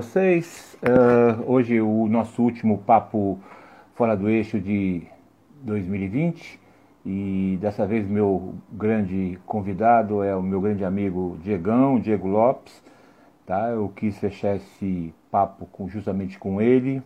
[0.00, 0.78] vocês.
[0.82, 3.38] Uh, hoje o nosso último papo
[3.94, 5.02] fora do eixo de
[5.60, 6.58] 2020
[7.04, 12.82] e dessa vez meu grande convidado é o meu grande amigo Diegão, Diego Lopes.
[13.44, 13.68] Tá?
[13.68, 17.02] Eu quis fechar esse papo com, justamente com ele.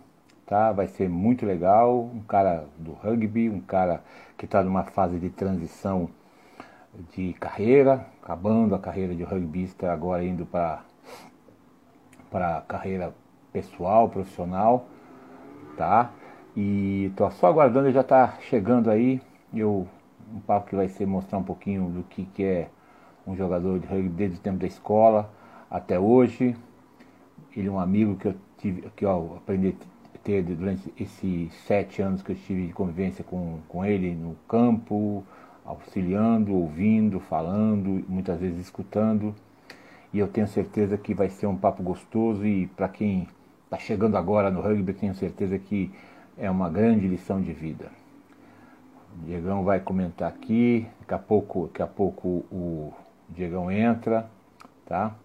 [0.46, 0.70] Tá?
[0.70, 2.08] Vai ser muito legal.
[2.14, 4.04] Um cara do rugby, um cara
[4.38, 6.08] que está numa fase de transição
[7.12, 10.84] de carreira, acabando a carreira de rugbyista, agora indo para
[12.34, 13.14] para carreira
[13.52, 14.88] pessoal, profissional,
[15.76, 16.10] tá?
[16.56, 19.22] E tô só aguardando, já está chegando aí.
[19.54, 19.86] Eu
[20.34, 22.68] um papo que vai ser mostrar um pouquinho do que, que é
[23.24, 25.30] um jogador de rugby desde o tempo da escola
[25.70, 26.56] até hoje.
[27.56, 29.76] Ele é um amigo que eu tive, que eu aprendi
[30.12, 34.34] a ter durante esses sete anos que eu tive de convivência com, com ele no
[34.48, 35.22] campo,
[35.64, 39.32] auxiliando, ouvindo, falando, muitas vezes escutando
[40.14, 43.26] e eu tenho certeza que vai ser um papo gostoso e para quem
[43.64, 45.92] está chegando agora no rugby, tenho certeza que
[46.38, 47.90] é uma grande lição de vida.
[49.12, 52.94] O Diegão vai comentar aqui, daqui a pouco, daqui a pouco o
[53.28, 54.30] Diegão entra,
[54.86, 55.16] tá?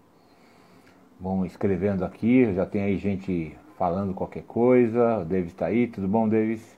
[1.20, 5.18] Vão escrevendo aqui, já tem aí gente falando qualquer coisa.
[5.18, 6.76] O Davis está aí, tudo bom, Davis?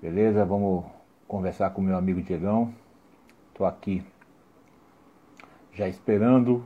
[0.00, 0.44] Beleza?
[0.44, 0.84] Vamos
[1.26, 2.72] conversar com o meu amigo Diegão.
[3.50, 4.00] Estou aqui
[5.72, 6.64] já esperando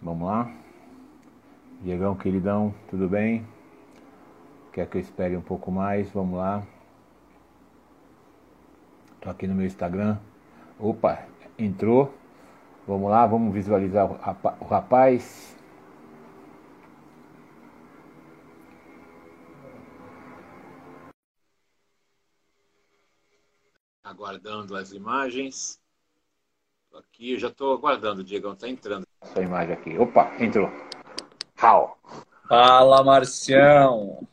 [0.00, 0.50] Vamos lá?
[1.82, 3.46] Diegão, queridão, tudo bem?
[4.72, 6.10] Quer que eu espere um pouco mais?
[6.10, 6.64] Vamos lá.
[9.20, 10.16] Tô aqui no meu Instagram.
[10.78, 11.26] Opa,
[11.58, 12.14] entrou.
[12.86, 15.56] Vamos lá, vamos visualizar o rapaz.
[24.04, 25.80] Aguardando as imagens.
[26.98, 29.96] Aqui, eu já estou aguardando, o Diegão está entrando sua imagem aqui.
[29.96, 30.68] Opa, entrou.
[31.62, 31.96] How?
[32.48, 34.26] Fala, Marcião.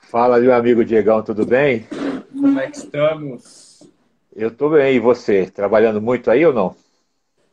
[0.00, 1.86] Fala, meu amigo Diegão, tudo bem?
[2.32, 3.88] Como é que estamos?
[4.34, 5.48] Eu tô bem, e você?
[5.48, 6.74] Trabalhando muito aí ou não?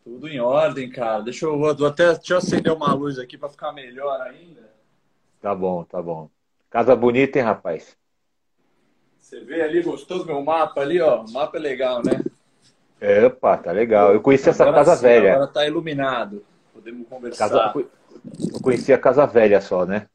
[0.04, 1.22] Tudo em ordem, cara.
[1.22, 4.68] Deixa eu, vou até deixa eu acender uma luz aqui para ficar melhor ainda.
[5.42, 6.28] Tá bom, tá bom.
[6.72, 7.96] Casa bonita, hein, rapaz?
[9.20, 11.22] Você vê ali, gostou do meu mapa ali, ó?
[11.22, 12.24] O mapa é legal, né?
[13.28, 14.14] Opa, tá legal.
[14.14, 15.36] Eu conheci essa agora casa sim, velha.
[15.36, 16.44] Agora tá iluminado.
[16.74, 17.50] Podemos conversar.
[17.50, 17.74] Casa...
[18.54, 20.08] Eu conheci a Casa Velha só, né?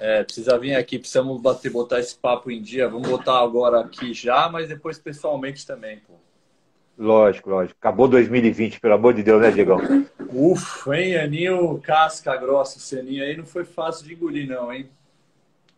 [0.00, 2.88] É, precisa vir aqui, precisamos bater, botar esse papo em dia.
[2.88, 6.14] Vamos botar agora aqui já, mas depois pessoalmente também, pô.
[6.96, 7.78] Lógico, lógico.
[7.78, 9.78] Acabou 2020, pelo amor de Deus, né, Diegão?
[10.32, 14.88] Ufa, hein, Aninho, casca grossa, esse Aninho aí não foi fácil de engolir, não, hein?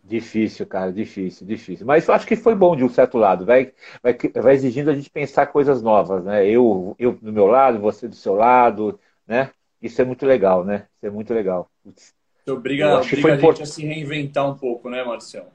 [0.04, 1.86] Difícil, cara, difícil, difícil.
[1.86, 3.46] Mas eu acho que foi bom de um certo lado.
[3.46, 6.44] Vai, vai, vai exigindo a gente pensar coisas novas, né?
[6.44, 9.52] Eu, eu do meu lado, você do seu lado, né?
[9.80, 10.88] Isso é muito legal, né?
[10.96, 11.70] Isso é muito legal.
[12.48, 15.46] Obriga, obriga a gente a se reinventar um pouco, né, Marcelo?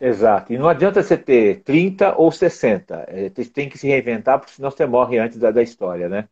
[0.00, 0.52] Exato.
[0.52, 3.04] E não adianta você ter 30 ou 60.
[3.08, 6.28] É, tem que se reinventar, porque senão você morre antes da, da história, né?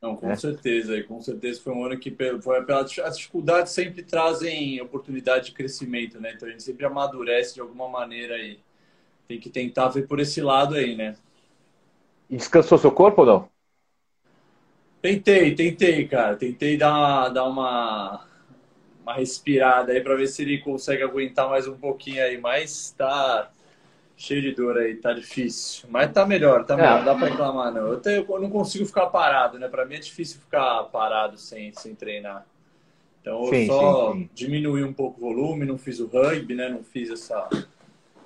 [0.00, 0.36] Não, com é.
[0.36, 1.02] certeza.
[1.04, 2.64] Com certeza foi um ano que, foi,
[3.04, 6.32] as dificuldades sempre trazem oportunidade de crescimento, né?
[6.34, 8.58] Então a gente sempre amadurece de alguma maneira aí.
[9.26, 11.16] Tem que tentar ver por esse lado aí, né?
[12.28, 13.48] E descansou seu corpo ou não?
[15.00, 16.36] Tentei, tentei, cara.
[16.36, 18.26] Tentei dar uma, dar uma,
[19.02, 22.38] uma respirada aí para ver se ele consegue aguentar mais um pouquinho aí.
[22.38, 23.50] Mas tá
[24.16, 25.88] cheio de dor aí, tá difícil.
[25.90, 26.98] Mas tá melhor, tá melhor.
[26.98, 27.88] Não dá para reclamar, não.
[27.88, 29.68] Eu, tenho, eu não consigo ficar parado, né?
[29.68, 32.46] Para mim é difícil ficar parado sem, sem treinar.
[33.20, 34.30] Então eu sim, só sim, sim.
[34.34, 36.68] diminuí um pouco o volume, não fiz o rugby, né?
[36.68, 37.48] Não fiz essa,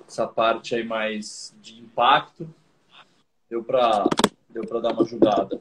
[0.07, 2.47] essa parte aí mais de impacto.
[3.49, 4.07] Deu para
[4.49, 5.59] deu pra dar uma ajudada.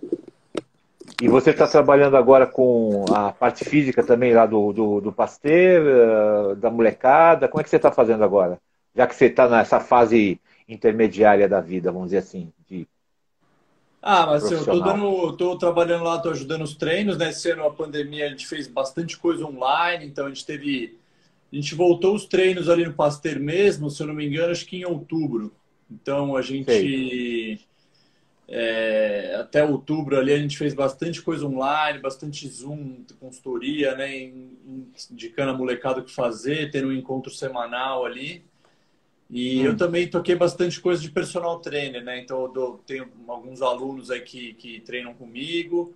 [1.21, 5.85] E você está trabalhando agora com a parte física também lá do, do, do Pasteur,
[5.87, 7.47] eh, da molecada.
[7.47, 8.59] Como é que você está fazendo agora?
[8.95, 12.87] Já que você está nessa fase intermediária da vida, vamos dizer assim, de
[14.03, 17.29] ah, mas eu tô, dando, tô trabalhando lá, tô ajudando os treinos, né?
[17.29, 20.99] Esse ano a pandemia a gente fez bastante coisa online, então a gente teve.
[21.53, 24.65] A gente voltou os treinos ali no Pasteur mesmo, se eu não me engano, acho
[24.65, 25.53] que em outubro.
[25.91, 27.61] Então a gente.
[28.53, 34.33] É, até outubro ali a gente fez bastante coisa online, bastante Zoom, consultoria, né?
[35.11, 38.43] Indicando a molecada o que fazer, tendo um encontro semanal ali.
[39.31, 39.67] E hum.
[39.67, 42.19] eu também toquei bastante coisa de personal trainer, né?
[42.19, 45.95] Então eu dou, tenho alguns alunos aí que, que treinam comigo.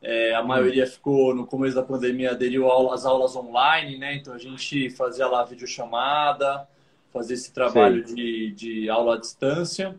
[0.00, 0.46] É, a hum.
[0.46, 4.16] maioria ficou no começo da pandemia aderiu às aulas online, né?
[4.16, 6.66] Então a gente fazia lá videochamada,
[7.12, 9.94] fazia esse trabalho de, de aula à distância.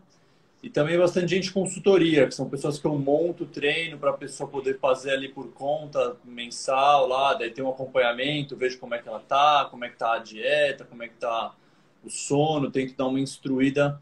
[0.60, 4.48] E também bastante gente consultoria, que são pessoas que eu monto treino para a pessoa
[4.48, 9.08] poder fazer ali por conta mensal lá, daí tem um acompanhamento, vejo como é que
[9.08, 11.52] ela tá, como é que tá a dieta, como é que tá
[12.04, 14.00] o sono, tento dar uma instruída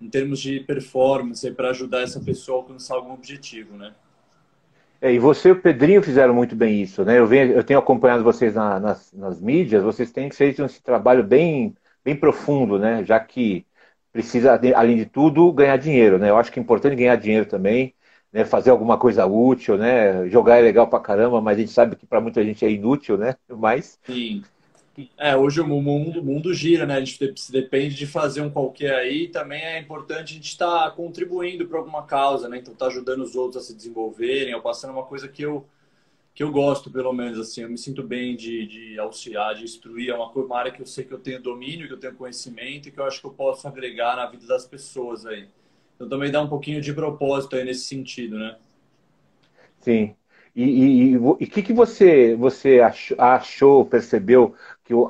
[0.00, 3.94] em termos de performance para ajudar essa pessoa a alcançar algum objetivo, né?
[5.00, 7.18] É, e você e o Pedrinho fizeram muito bem isso, né?
[7.18, 11.22] Eu, venho, eu tenho acompanhado vocês na, nas, nas mídias, vocês têm feito esse trabalho
[11.22, 13.04] bem, bem profundo, né?
[13.04, 13.66] Já que
[14.12, 16.30] precisa, além de tudo, ganhar dinheiro, né?
[16.30, 17.94] Eu acho que é importante ganhar dinheiro também,
[18.32, 18.44] né?
[18.44, 20.28] Fazer alguma coisa útil, né?
[20.28, 23.18] Jogar é legal pra caramba, mas a gente sabe que para muita gente é inútil,
[23.18, 23.34] né?
[23.48, 23.98] Mas...
[24.04, 24.42] Sim.
[25.18, 26.94] É, hoje o mundo, mundo gira, né?
[26.94, 29.28] A gente depende de fazer um qualquer aí.
[29.28, 32.58] Também é importante a gente estar tá contribuindo para alguma causa, né?
[32.58, 35.66] Então, tá ajudando os outros a se desenvolverem, ou passando uma coisa que eu
[36.34, 40.10] que eu gosto, pelo menos, assim, eu me sinto bem de, de auxiliar, de instruir,
[40.10, 42.90] é uma, uma área que eu sei que eu tenho domínio, que eu tenho conhecimento
[42.90, 45.48] e que eu acho que eu posso agregar na vida das pessoas aí.
[45.94, 48.58] Então também dá um pouquinho de propósito aí nesse sentido, né?
[49.78, 50.14] Sim.
[50.58, 52.80] E o que, que você, você
[53.18, 54.54] achou, percebeu,
[54.84, 55.06] que o,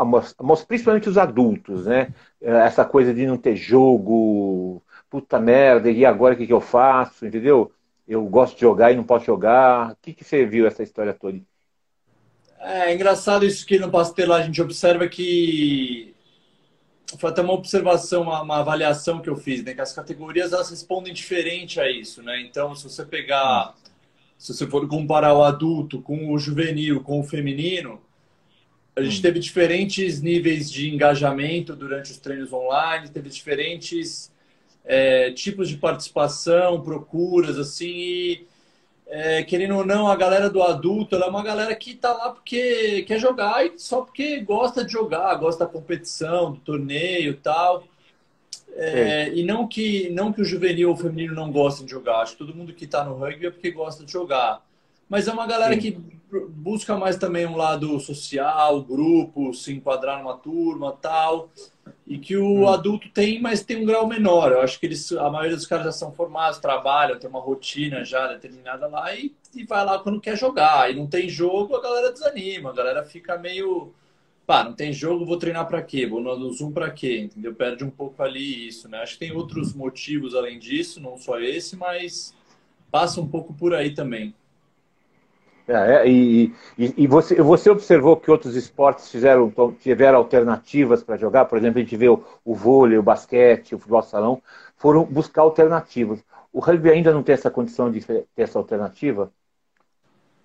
[0.66, 2.12] principalmente os adultos, né?
[2.40, 7.24] Essa coisa de não ter jogo, puta merda, e agora o que, que eu faço,
[7.24, 7.72] entendeu?
[8.06, 9.92] eu gosto de jogar e não posso jogar.
[9.92, 11.40] O que, que você viu essa história toda?
[12.60, 16.14] É, é engraçado isso que no Pastel a gente observa que
[17.18, 19.74] foi até uma observação, uma, uma, avaliação que eu fiz, né?
[19.74, 22.40] Que as categorias elas respondem diferente a isso, né?
[22.40, 23.74] Então, se você pegar,
[24.38, 28.00] se você for comparar o adulto com o juvenil, com o feminino,
[28.94, 29.22] a gente hum.
[29.22, 34.32] teve diferentes níveis de engajamento durante os treinos online, teve diferentes
[34.84, 38.46] é, tipos de participação, procuras, assim, e
[39.08, 43.02] é, querendo ou não, a galera do adulto, é uma galera que está lá porque
[43.02, 47.84] quer jogar e só porque gosta de jogar, gosta da competição, do torneio e tal.
[48.78, 52.20] É, e não que, não que o juvenil ou o feminino não gostem de jogar,
[52.20, 54.62] acho que todo mundo que está no rugby é porque gosta de jogar.
[55.08, 55.80] Mas é uma galera Sim.
[55.80, 56.00] que
[56.50, 61.48] busca mais também um lado social, grupo, se enquadrar numa turma tal.
[62.06, 62.68] E que o hum.
[62.68, 64.52] adulto tem, mas tem um grau menor.
[64.52, 68.04] Eu acho que eles, a maioria dos caras já são formados, trabalham, tem uma rotina
[68.04, 70.90] já determinada lá e, e vai lá quando quer jogar.
[70.90, 73.92] E não tem jogo, a galera desanima, a galera fica meio.
[74.46, 76.06] Pá, não tem jogo, vou treinar para quê?
[76.06, 77.18] Vou no Zoom para quê?
[77.18, 77.52] Entendeu?
[77.52, 78.98] Perde um pouco ali isso, né?
[78.98, 82.32] Acho que tem outros motivos além disso, não só esse, mas
[82.90, 84.32] passa um pouco por aí também.
[85.68, 91.46] É, e, e, e, você, você observou que outros esportes fizeram, tiveram alternativas para jogar?
[91.46, 94.40] Por exemplo, a gente vê o, o vôlei, o basquete, o futebol salão,
[94.76, 96.24] foram buscar alternativas.
[96.52, 99.32] O rugby ainda não tem essa condição de ter essa alternativa?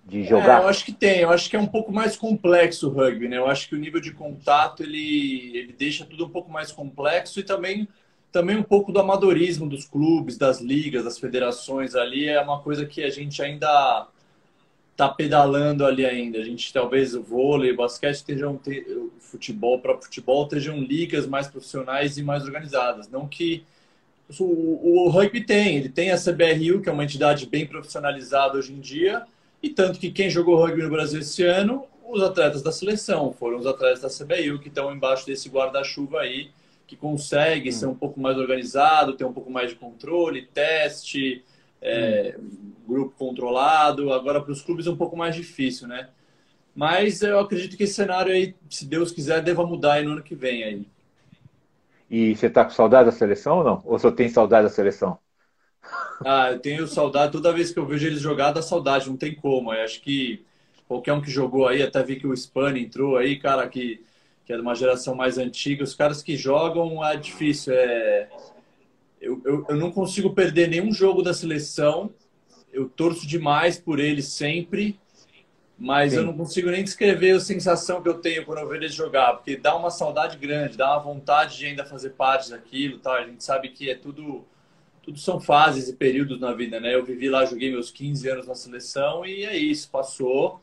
[0.04, 0.60] De jogar?
[0.60, 1.20] É, eu acho que tem.
[1.20, 3.38] Eu acho que é um pouco mais complexo o rugby, né?
[3.38, 7.38] Eu acho que o nível de contato, ele, ele deixa tudo um pouco mais complexo
[7.38, 7.88] e também
[8.32, 12.86] também um pouco do amadorismo dos clubes, das ligas, das federações ali é uma coisa
[12.86, 14.08] que a gente ainda
[14.96, 16.38] tá pedalando ali ainda.
[16.38, 21.46] A gente talvez o vôlei, o basquete estejam o futebol para futebol estejam ligas mais
[21.46, 23.06] profissionais e mais organizadas.
[23.08, 23.64] Não que
[24.40, 28.72] o, o, rugby tem, ele tem a CBRU, que é uma entidade bem profissionalizada hoje
[28.72, 29.26] em dia,
[29.62, 33.58] e tanto que quem jogou rugby no Brasil esse ano, os atletas da seleção, foram
[33.58, 36.50] os atletas da CBRU que estão embaixo desse guarda-chuva aí,
[36.86, 37.72] que consegue hum.
[37.72, 41.44] ser um pouco mais organizado, ter um pouco mais de controle, teste,
[41.80, 42.36] é,
[42.86, 44.12] grupo controlado.
[44.12, 46.08] Agora, para os clubes é um pouco mais difícil, né?
[46.74, 50.22] Mas eu acredito que esse cenário aí, se Deus quiser, deva mudar aí no ano
[50.22, 50.86] que vem aí.
[52.10, 53.82] E você está com saudade da seleção ou não?
[53.84, 55.18] Ou só tem saudade da seleção?
[56.24, 57.32] Ah, eu tenho saudade.
[57.32, 59.08] Toda vez que eu vejo eles jogar, dá saudade.
[59.08, 59.72] Não tem como.
[59.72, 60.44] Eu acho que
[60.86, 64.02] qualquer um que jogou aí, até vi que o Spani entrou aí, cara, que,
[64.44, 65.82] que é de uma geração mais antiga.
[65.82, 67.72] Os caras que jogam é difícil.
[67.74, 68.28] É,
[69.20, 72.10] eu, eu, eu, não consigo perder nenhum jogo da seleção.
[72.72, 74.98] Eu torço demais por eles sempre,
[75.78, 76.18] mas Sim.
[76.18, 79.34] eu não consigo nem descrever a sensação que eu tenho quando eu vejo eles jogar,
[79.34, 83.12] porque dá uma saudade grande, dá uma vontade de ainda fazer parte daquilo, tá?
[83.14, 84.44] A gente sabe que é tudo
[85.02, 86.94] tudo são fases e períodos na vida, né?
[86.94, 90.60] Eu vivi lá, joguei meus 15 anos na seleção e é isso, passou.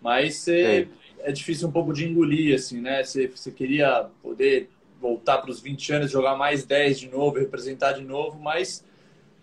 [0.00, 0.86] Mas é,
[1.20, 3.02] é difícil um pouco de engolir, assim, né?
[3.02, 4.68] Você, queria poder
[5.00, 8.84] voltar para os 20 anos, jogar mais 10 de novo, representar de novo, mas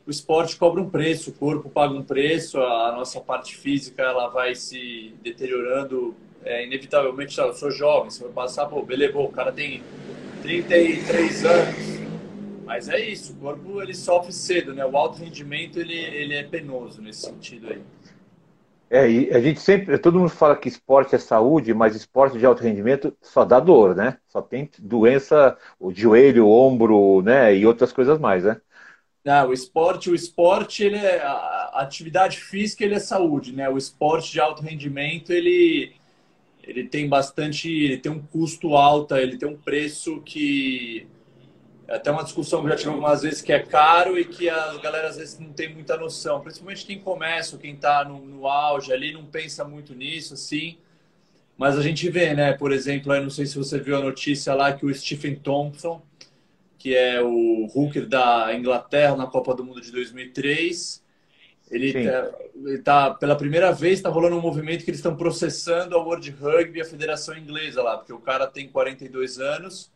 [0.05, 4.27] o esporte cobra um preço, o corpo paga um preço, a nossa parte física ela
[4.27, 6.15] vai se deteriorando
[6.45, 7.37] é, inevitavelmente.
[7.39, 9.81] Eu sou jovem, você vai passar, pô, beleza, o cara tem
[10.43, 11.96] 33 anos,
[12.67, 14.85] mas é isso, o corpo ele sofre cedo, né?
[14.85, 17.81] O alto rendimento ele, ele é penoso nesse sentido aí.
[18.89, 22.45] É, e a gente sempre, todo mundo fala que esporte é saúde, mas esporte de
[22.45, 24.17] alto rendimento só dá dor, né?
[24.27, 27.55] Só tem doença, o joelho, o ombro, né?
[27.55, 28.59] E outras coisas mais, né?
[29.23, 33.69] Não, o esporte, o esporte, ele é a atividade física, ele é saúde, né?
[33.69, 35.95] O esporte de alto rendimento, ele
[36.63, 41.07] ele tem bastante, ele tem um custo alto, ele tem um preço que
[41.87, 44.77] é até uma discussão que já tive algumas vezes que é caro e que a
[44.77, 48.91] galera às vezes não tem muita noção, principalmente quem começa, quem está no, no, auge
[48.91, 50.77] ali não pensa muito nisso, assim.
[51.57, 52.53] Mas a gente vê, né?
[52.53, 56.01] Por exemplo, eu não sei se você viu a notícia lá que o Stephen Thompson,
[56.77, 61.01] que é o hooker da Inglaterra na Copa do Mundo de 2003,
[61.71, 65.95] ele tá, ele tá, pela primeira vez, está rolando um movimento que eles estão processando
[65.95, 69.89] a World Rugby a Federação Inglesa lá, porque o cara tem 42 anos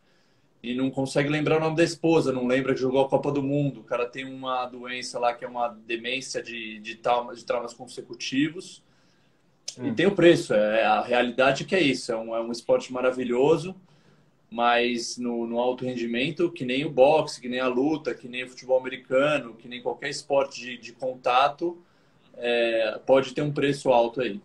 [0.62, 3.42] e não consegue lembrar o nome da esposa, não lembra que jogou a Copa do
[3.42, 3.80] Mundo.
[3.80, 7.74] O cara tem uma doença lá que é uma demência de, de, traumas, de traumas
[7.74, 8.80] consecutivos.
[9.76, 9.88] Hum.
[9.88, 12.12] E tem o preço, é a realidade que é isso.
[12.12, 13.74] É um, é um esporte maravilhoso,
[14.48, 18.44] mas no, no alto rendimento, que nem o boxe, que nem a luta, que nem
[18.44, 21.82] o futebol americano, que nem qualquer esporte de, de contato,
[22.36, 24.40] é, pode ter um preço alto aí.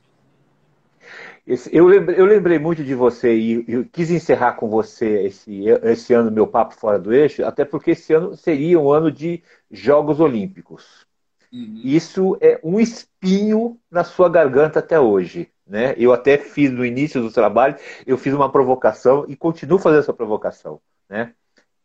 [1.72, 6.14] Eu, lembrei, eu, lembrei, muito de você e eu quis encerrar com você esse, esse
[6.14, 10.20] ano meu papo fora do eixo, até porque esse ano seria um ano de Jogos
[10.20, 11.08] Olímpicos.
[11.54, 11.80] Uhum.
[11.86, 15.50] Isso é um espinho na sua garganta até hoje.
[15.66, 15.96] Né?
[15.98, 17.76] Eu até fiz no início do trabalho,
[18.06, 21.34] eu fiz uma provocação e continuo fazendo essa provocação, né?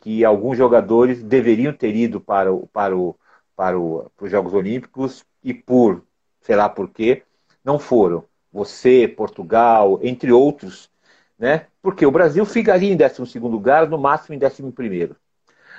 [0.00, 3.16] Que alguns jogadores deveriam ter ido para, o, para, o,
[3.56, 6.04] para, o, para os Jogos Olímpicos e por,
[6.40, 7.22] sei lá por quê,
[7.64, 8.24] não foram.
[8.52, 10.90] Você, Portugal, entre outros,
[11.38, 11.66] né?
[11.80, 15.16] Porque o Brasil ficaria em 12 lugar, no máximo em 11 primeiro.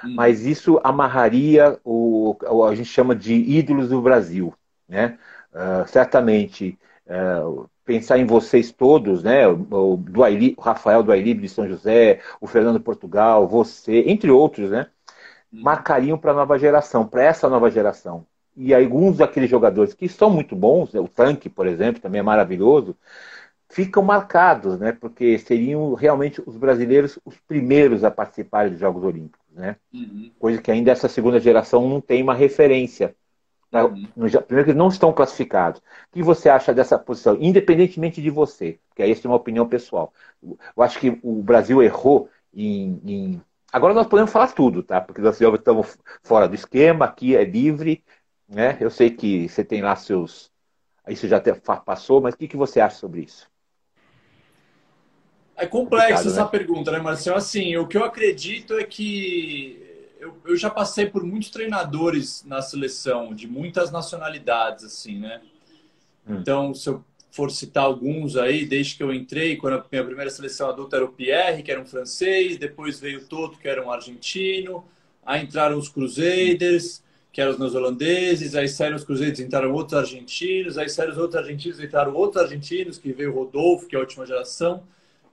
[0.03, 0.15] Hum.
[0.15, 4.53] Mas isso amarraria o, o, a gente chama de ídolos do Brasil,
[4.87, 5.17] né?
[5.53, 9.47] Uh, certamente uh, pensar em vocês todos, né?
[9.47, 9.99] O,
[10.57, 14.87] o Rafael do Ailib de São José, o Fernando Portugal, você, entre outros, né?
[15.53, 15.61] Hum.
[15.61, 18.25] Marcariam para a nova geração, para essa nova geração.
[18.55, 20.99] E alguns daqueles jogadores que são muito bons, né?
[20.99, 22.95] o Tanque, por exemplo, também é maravilhoso,
[23.69, 24.91] ficam marcados, né?
[24.91, 29.75] Porque seriam realmente os brasileiros os primeiros a participarem dos Jogos Olímpicos, né?
[29.93, 30.31] Uhum.
[30.37, 33.15] Coisa que ainda essa segunda geração não tem uma referência
[33.81, 34.29] Uhum.
[34.45, 35.79] Primeiro que não estão classificados.
[35.79, 35.83] O
[36.13, 38.79] que você acha dessa posição, independentemente de você?
[38.87, 40.13] Porque isso é uma opinião pessoal.
[40.43, 43.41] Eu acho que o Brasil errou em, em...
[43.71, 45.01] Agora nós podemos falar tudo, tá?
[45.01, 48.03] Porque nós estamos fora do esquema, aqui é livre,
[48.53, 48.77] né?
[48.79, 50.51] Eu sei que você tem lá seus...
[51.07, 51.41] Isso já
[51.85, 53.51] passou, mas o que, que você acha sobre isso?
[55.55, 56.49] É complexo essa né?
[56.49, 57.37] pergunta, né, Marcelo?
[57.37, 62.61] Assim, o que eu acredito é que eu, eu já passei por muitos treinadores na
[62.61, 65.41] seleção, de muitas nacionalidades, assim, né?
[66.27, 66.37] Hum.
[66.37, 70.29] Então, se eu for citar alguns aí, desde que eu entrei, quando a minha primeira
[70.29, 73.83] seleção adulta era o Pierre, que era um francês, depois veio o Toto, que era
[73.83, 74.85] um argentino,
[75.25, 77.03] aí entraram os Crusaders,
[77.33, 81.41] que eram os neozelandeses, aí saíram os Crusaders, entraram outros argentinos, aí saíram os outros
[81.41, 84.83] argentinos, entraram outros argentinos, que veio o Rodolfo, que é a última geração,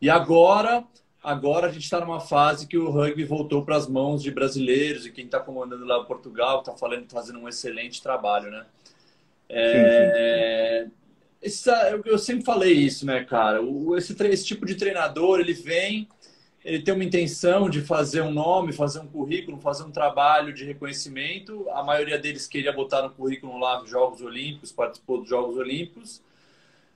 [0.01, 0.85] e agora
[1.23, 5.05] Agora a gente está numa fase que o rugby voltou para as mãos de brasileiros
[5.05, 8.65] e quem está comandando lá o Portugal está falando, fazendo um excelente trabalho, né?
[9.47, 10.93] É, sim, sim.
[11.43, 11.71] Esse,
[12.07, 13.63] eu, sempre falei isso, né, cara?
[13.63, 16.09] O, esse, esse tipo de treinador ele vem,
[16.65, 20.65] ele tem uma intenção de fazer um nome, fazer um currículo, fazer um trabalho de
[20.65, 21.67] reconhecimento.
[21.71, 26.23] A maioria deles queria botar no currículo lá Jogos Olímpicos, participou dos Jogos Olímpicos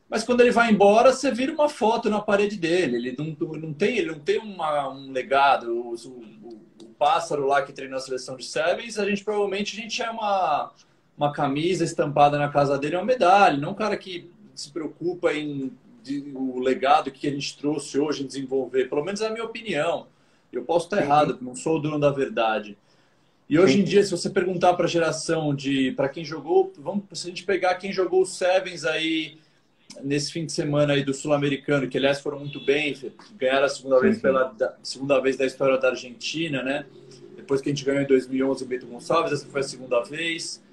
[0.09, 2.97] mas quando ele vai embora, você vira uma foto na parede dele.
[2.97, 5.73] Ele não, não tem, ele não tem uma, um legado.
[5.73, 9.83] O, o, o, pássaro lá que treinou a seleção de Sevens, a gente provavelmente a
[9.83, 10.73] gente é uma,
[11.18, 13.59] uma camisa estampada na casa dele, uma medalha.
[13.59, 15.73] Não um cara que se preocupa em
[16.05, 18.89] de, o legado que a gente trouxe hoje em desenvolver.
[18.89, 20.07] Pelo menos é a minha opinião.
[20.53, 22.77] Eu posso estar errado, não sou o dono da verdade.
[23.49, 27.05] E hoje em dia, se você perguntar para a geração de para quem jogou, vamos
[27.13, 29.39] se a gente pegar quem jogou os Sevens aí
[30.03, 32.97] nesse fim de semana aí do Sul-Americano, que aliás foram muito bem,
[33.37, 36.87] ganharam a segunda vez pela da, segunda vez da história da Argentina, né?
[37.37, 40.63] Depois que a gente ganhou em 2011 o Beto Gonçalves, essa foi a segunda vez.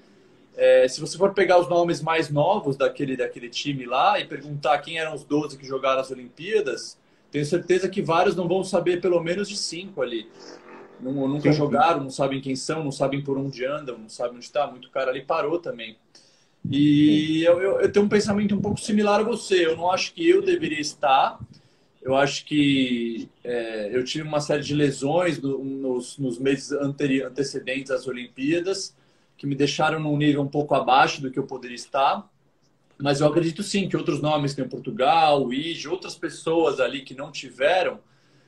[0.56, 4.78] É, se você for pegar os nomes mais novos daquele, daquele time lá e perguntar
[4.78, 6.98] quem eram os 12 que jogaram as Olimpíadas,
[7.30, 10.28] tenho certeza que vários não vão saber pelo menos de cinco ali.
[11.00, 14.36] Não, nunca sim, jogaram, não sabem quem são, não sabem por onde andam, não sabem
[14.36, 14.66] onde está.
[14.66, 15.96] Muito cara ali parou também.
[16.70, 19.66] E eu, eu, eu, tenho um pensamento um pouco similar a você.
[19.66, 21.40] Eu não acho que eu deveria estar.
[22.00, 27.90] Eu acho que é, eu tive uma série de lesões no, nos, nos, meses antecedentes
[27.90, 28.94] às Olimpíadas
[29.42, 32.30] que me deixaram num nível um pouco abaixo do que eu poderia estar.
[32.96, 37.12] Mas eu acredito sim que outros nomes, tem Portugal, o IG, outras pessoas ali que
[37.12, 37.98] não tiveram,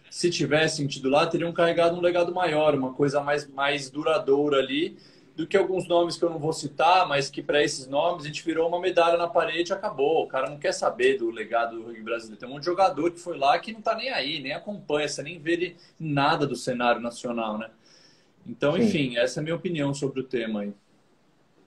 [0.08, 4.96] se tivessem tido lá, teriam carregado um legado maior, uma coisa mais, mais duradoura ali
[5.34, 8.28] do que alguns nomes que eu não vou citar, mas que para esses nomes a
[8.28, 10.22] gente virou uma medalha na parede e acabou.
[10.22, 12.38] O cara não quer saber do legado do rugby brasileiro.
[12.38, 15.08] Tem um monte de jogador que foi lá que não está nem aí, nem acompanha,
[15.08, 17.68] você nem vê nada do cenário nacional, né?
[18.46, 18.82] Então, Sim.
[18.84, 20.72] enfim, essa é a minha opinião sobre o tema aí.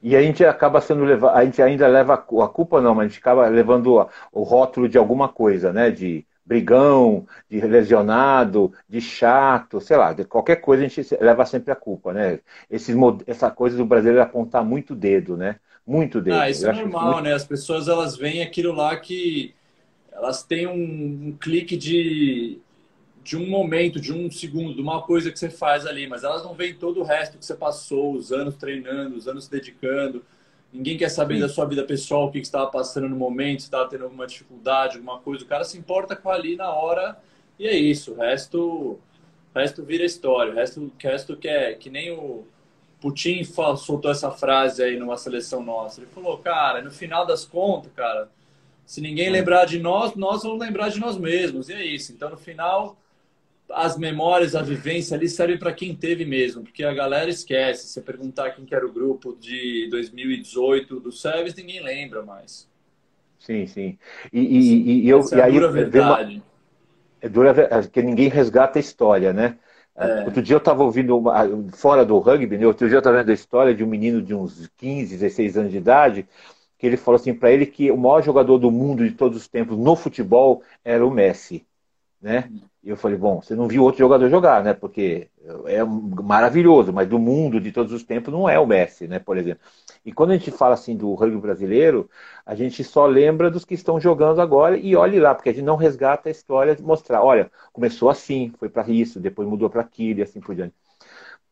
[0.02, 3.10] E a gente acaba sendo levado, a gente ainda leva a culpa não, mas a
[3.10, 5.90] gente acaba levando o rótulo de alguma coisa, né?
[5.90, 11.74] De brigão, de lesionado, de chato, sei lá, de qualquer coisa a gente leva sempre
[11.74, 12.40] a culpa, né?
[12.70, 12.94] Esse,
[13.28, 15.58] essa coisa do brasileiro apontar muito dedo, né?
[15.86, 16.38] Muito dedo.
[16.38, 17.22] Ah, isso Eu é normal, muito...
[17.24, 17.34] né?
[17.34, 19.54] As pessoas elas veem aquilo lá que
[20.12, 22.60] elas têm um, um, clique de,
[23.28, 26.46] de um momento, de um segundo, de uma coisa que você faz ali, mas elas
[26.46, 30.24] não veem todo o resto que você passou, os anos treinando, os anos se dedicando.
[30.72, 31.42] Ninguém quer saber Sim.
[31.42, 34.06] da sua vida pessoal, o que, que você estava passando no momento, se estava tendo
[34.06, 35.44] alguma dificuldade, alguma coisa.
[35.44, 37.18] O cara se importa com ali na hora
[37.60, 38.14] e é isso.
[38.14, 39.00] O resto, o
[39.54, 40.54] resto vira história.
[40.54, 42.46] O resto, o resto que é que nem o
[43.02, 46.00] Putin soltou essa frase aí numa seleção nossa.
[46.00, 48.30] Ele falou, cara, no final das contas, cara,
[48.86, 51.68] se ninguém lembrar de nós, nós vamos lembrar de nós mesmos.
[51.68, 52.14] E é isso.
[52.14, 52.96] Então, no final,
[53.72, 57.88] as memórias, a vivência ali servem para quem teve mesmo, porque a galera esquece.
[57.88, 62.70] Se perguntar quem que era o grupo de 2018 do Service, ninguém lembra mais.
[63.40, 63.98] Sim, sim.
[64.32, 66.36] E, e, e eu Essa é a dura verdade.
[66.36, 66.44] Uma...
[67.22, 69.58] É dura que ninguém resgata a história, né?
[69.96, 70.26] É.
[70.26, 71.48] Outro dia eu estava ouvindo, uma...
[71.74, 72.68] fora do rugby, né?
[72.68, 75.72] outro dia eu estava vendo a história de um menino de uns 15, 16 anos
[75.72, 76.28] de idade,
[76.78, 79.48] que ele falou assim para ele que o maior jogador do mundo de todos os
[79.48, 81.66] tempos no futebol era o Messi,
[82.22, 82.50] né?
[82.84, 84.74] E eu falei, bom, você não viu outro jogador jogar, né?
[84.74, 85.30] Porque
[85.66, 89.20] é maravilhoso, mas do mundo de todos os tempos não é o Messi, né?
[89.20, 89.62] Por exemplo.
[90.06, 92.10] E quando a gente fala assim do rugby brasileiro,
[92.46, 95.66] a gente só lembra dos que estão jogando agora e olhe lá, porque a gente
[95.66, 99.82] não resgata a história de mostrar, olha, começou assim, foi para isso, depois mudou para
[99.82, 100.74] aquilo e assim por diante.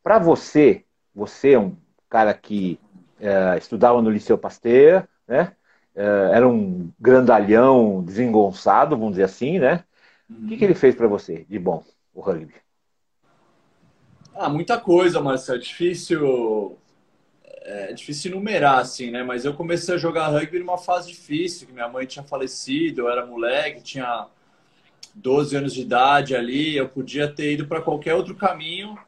[0.02, 1.76] Para você, você é um
[2.08, 2.80] cara que
[3.20, 5.52] é, estudava no Liceu Pasteur, né?
[5.94, 9.84] É, era um grandalhão desengonçado, vamos dizer assim, né?
[10.28, 12.54] O que, que ele fez para você de bom, o rugby?
[14.34, 15.58] Ah, muita coisa, Marcelo.
[15.58, 16.76] É difícil,
[17.44, 19.22] é difícil numerar, assim, né?
[19.22, 23.08] Mas eu comecei a jogar rugby numa fase difícil, que minha mãe tinha falecido, eu
[23.08, 24.26] era moleque, tinha
[25.14, 28.98] 12 anos de idade ali, eu podia ter ido para qualquer outro caminho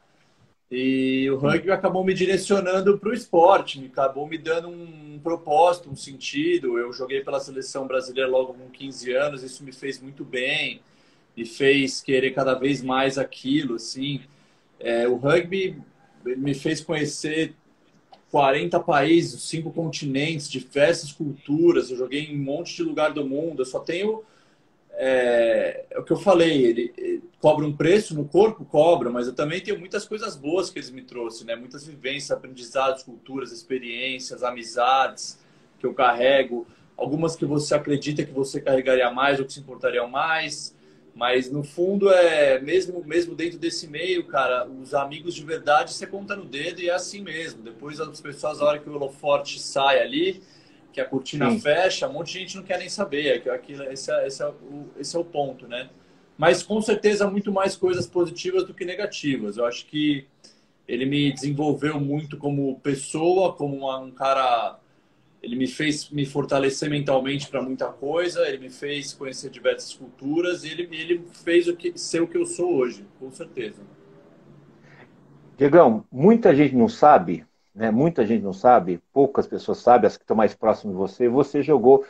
[0.71, 5.91] e o rugby acabou me direcionando para o esporte, me acabou me dando um propósito,
[5.91, 6.79] um sentido.
[6.79, 10.81] Eu joguei pela seleção brasileira logo com 15 anos, isso me fez muito bem
[11.39, 14.21] me fez querer cada vez mais aquilo, assim.
[14.81, 15.81] É, o rugby
[16.25, 17.55] me fez conhecer
[18.33, 21.91] 40 países, cinco continentes, diversas culturas.
[21.91, 23.63] Eu joguei em um monte de lugar do mundo.
[23.63, 24.25] Eu só tenho
[24.95, 26.67] é, é, o que eu falei.
[26.67, 30.81] Ele, cobra um preço no corpo, cobra, mas eu também tenho muitas coisas boas que
[30.81, 31.57] eles me trouxeram, né?
[31.57, 35.39] Muitas vivências, aprendizados, culturas, experiências, amizades
[35.79, 36.67] que eu carrego.
[36.97, 40.77] Algumas que você acredita que você carregaria mais ou que se importaria mais.
[41.19, 46.07] Mas no fundo é mesmo mesmo dentro desse meio, cara, os amigos de verdade você
[46.07, 47.61] conta no dedo e é assim mesmo.
[47.61, 50.41] Depois as pessoas, a hora que o holoforte sai ali,
[50.93, 51.61] que a cortina Sim.
[51.61, 53.43] fecha, um monte de gente não quer nem saber.
[53.45, 55.91] É aquilo, esse, é, esse, é o, esse é o ponto, né?
[56.39, 59.57] Mas com certeza muito mais coisas positivas do que negativas.
[59.57, 60.25] Eu acho que
[60.87, 64.79] ele me desenvolveu muito como pessoa, como um cara
[65.43, 70.65] ele me fez me fortalecer mentalmente para muita coisa, ele me fez conhecer diversas culturas
[70.65, 73.83] e ele, ele fez o que, ser o que eu sou hoje, com certeza.
[75.57, 77.91] Diegão, muita gente não sabe, né?
[77.91, 81.63] muita gente não sabe, poucas pessoas sabem, as que estão mais próximas de você, você
[81.63, 82.05] jogou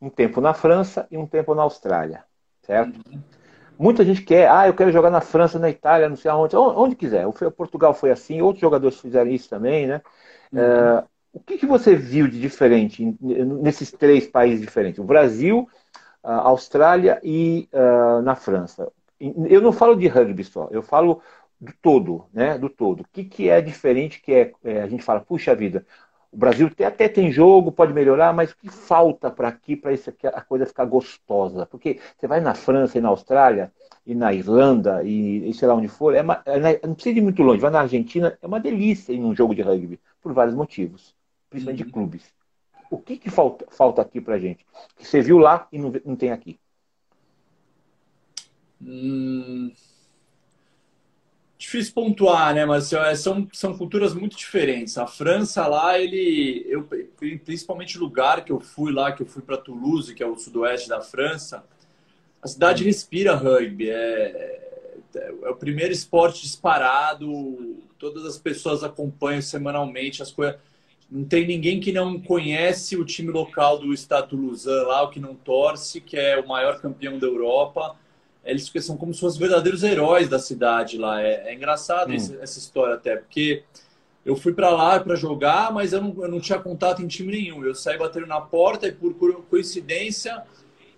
[0.00, 2.24] um tempo na França e um tempo na Austrália,
[2.62, 3.00] certo?
[3.08, 3.20] Uhum.
[3.76, 6.94] Muita gente quer, ah, eu quero jogar na França, na Itália, não sei aonde, onde
[6.94, 7.26] quiser.
[7.26, 10.00] O Portugal foi assim, outros jogadores fizeram isso também, né?
[10.52, 10.60] Uhum.
[10.60, 15.00] É, o que, que você viu de diferente nesses três países diferentes?
[15.00, 15.68] O Brasil,
[16.22, 18.90] a Austrália e uh, na França.
[19.20, 21.20] Eu não falo de rugby só, eu falo
[21.60, 22.56] do todo, né?
[22.56, 23.00] Do todo.
[23.00, 25.84] O que, que é diferente que é, é a gente fala, puxa vida,
[26.32, 29.92] o Brasil até tem jogo, pode melhorar, mas o que falta para aqui para
[30.34, 31.66] a coisa ficar gostosa?
[31.66, 33.72] Porque você vai na França e na Austrália
[34.06, 37.22] e na Irlanda e, e sei lá onde for, é uma, é, não precisa ir
[37.22, 40.54] muito longe, vai na Argentina, é uma delícia ir num jogo de rugby, por vários
[40.54, 41.14] motivos
[41.54, 41.90] principalmente de uhum.
[41.90, 42.22] clubes.
[42.90, 44.64] O que, que falta, falta aqui para gente?
[44.96, 46.58] Que você viu lá e não, não tem aqui?
[48.80, 49.72] Hum...
[51.56, 52.66] Difícil pontuar, né?
[52.66, 54.98] Mas é, são, são culturas muito diferentes.
[54.98, 56.86] A França lá, ele, eu,
[57.44, 60.36] principalmente o lugar que eu fui lá, que eu fui para Toulouse, que é o
[60.36, 61.64] sudoeste da França,
[62.42, 62.88] a cidade uhum.
[62.88, 63.88] respira rugby.
[63.88, 63.94] É,
[65.14, 70.60] é, é o primeiro esporte disparado, todas as pessoas acompanham semanalmente as coisas.
[71.10, 75.20] Não tem ninguém que não conhece o time local do Estado Lausanne lá, o que
[75.20, 77.96] não torce, que é o maior campeão da Europa.
[78.44, 81.22] Eles são como se fossem verdadeiros heróis da cidade lá.
[81.22, 82.14] É, é engraçado hum.
[82.14, 83.62] essa, essa história até, porque
[84.24, 87.32] eu fui para lá para jogar, mas eu não, eu não, tinha contato em time
[87.32, 87.62] nenhum.
[87.62, 89.14] Eu saí batendo na porta e, por
[89.44, 90.42] coincidência,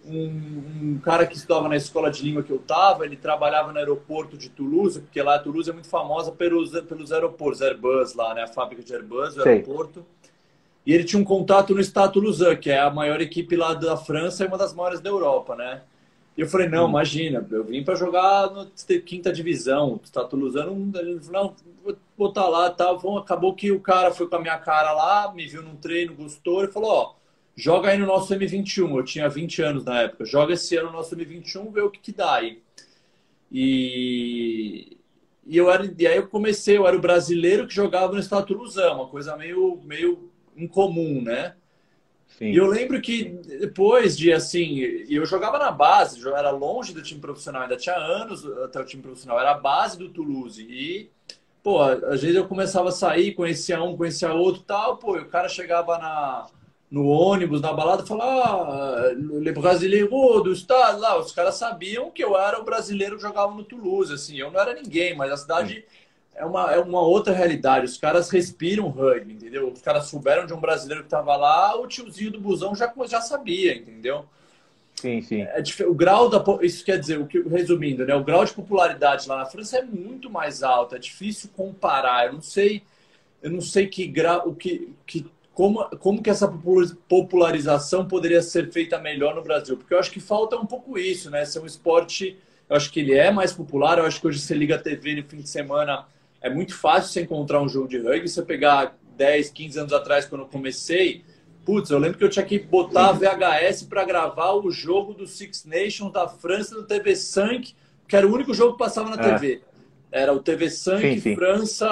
[0.09, 3.79] um, um, cara que estudava na escola de língua que eu estava, ele trabalhava no
[3.79, 8.43] aeroporto de Toulouse, porque lá Toulouse é muito famosa pelos, pelos aeroportos, Airbus lá, né?
[8.43, 10.05] A fábrica de Airbus, o aeroporto.
[10.87, 13.97] E ele tinha um contato no Stade Toulousain, que é a maior equipe lá da
[13.97, 15.83] França e uma das maiores da Europa, né?
[16.37, 16.91] E eu falei, não, hum.
[16.91, 18.67] imagina, eu vim para jogar no
[19.05, 22.99] quinta divisão, o Stade Toulousain, não, ele falou, não, vou botar lá, tal.
[22.99, 23.19] Tá.
[23.19, 26.63] Acabou que o cara foi com a minha cara lá, me viu num treino, gostou,
[26.65, 27.15] e falou, ó,
[27.57, 28.97] joga aí no nosso M21.
[28.97, 30.25] Eu tinha 20 anos na época.
[30.25, 32.63] Joga esse ano no nosso M21, vê o que, que dá aí.
[33.51, 34.99] E,
[35.47, 38.47] e, eu era, e aí eu comecei, eu era o brasileiro que jogava no Estado
[38.47, 41.55] Toulouse, uma coisa meio, meio incomum, né?
[42.27, 42.47] Sim.
[42.47, 43.25] E eu lembro que
[43.61, 47.97] depois de assim, eu jogava na base, eu era longe do time profissional, ainda tinha
[47.97, 50.61] anos até o time profissional, era a base do Toulouse.
[50.61, 51.09] E,
[51.63, 55.29] pô, às vezes eu começava a sair, conhecia um, conhecia outro tal, pô, e o
[55.29, 56.47] cara chegava na,
[56.97, 60.09] no ônibus, na balada, falar ah, Le Brasileiro
[60.43, 61.19] do estado lá.
[61.19, 64.15] Os caras sabiam que eu era o brasileiro que jogava no Toulouse.
[64.15, 65.85] Assim, eu não era ninguém, mas a cidade
[66.35, 67.85] é uma, é uma outra realidade.
[67.85, 69.71] Os caras respiram rugby, entendeu?
[69.71, 73.21] Os caras souberam de um brasileiro que estava lá, o tiozinho do busão já, já
[73.21, 74.25] sabia, entendeu?
[74.95, 75.43] Sim, sim.
[75.43, 76.43] É, o grau da.
[76.63, 78.15] Isso quer dizer, o que, resumindo, né?
[78.15, 82.29] O grau de popularidade lá na França é muito mais alto, é difícil comparar.
[82.29, 82.83] Eu não sei.
[83.43, 86.47] Eu não sei que grau, o que, que como, como que essa
[87.09, 89.75] popularização poderia ser feita melhor no Brasil?
[89.75, 91.47] Porque eu acho que falta um pouco isso, né?
[91.47, 92.37] Ser um esporte,
[92.69, 95.15] eu acho que ele é mais popular, eu acho que hoje você liga a TV
[95.15, 96.05] no fim de semana,
[96.43, 98.29] é muito fácil você encontrar um jogo de rugby.
[98.29, 101.25] Se eu pegar 10, 15 anos atrás, quando eu comecei,
[101.65, 105.27] putz, eu lembro que eu tinha que botar a VHS para gravar o jogo do
[105.27, 107.73] Six Nations da França no TV 5,
[108.07, 109.33] que era o único jogo que passava na é.
[109.33, 109.63] TV.
[110.13, 111.89] Era o TV 5 França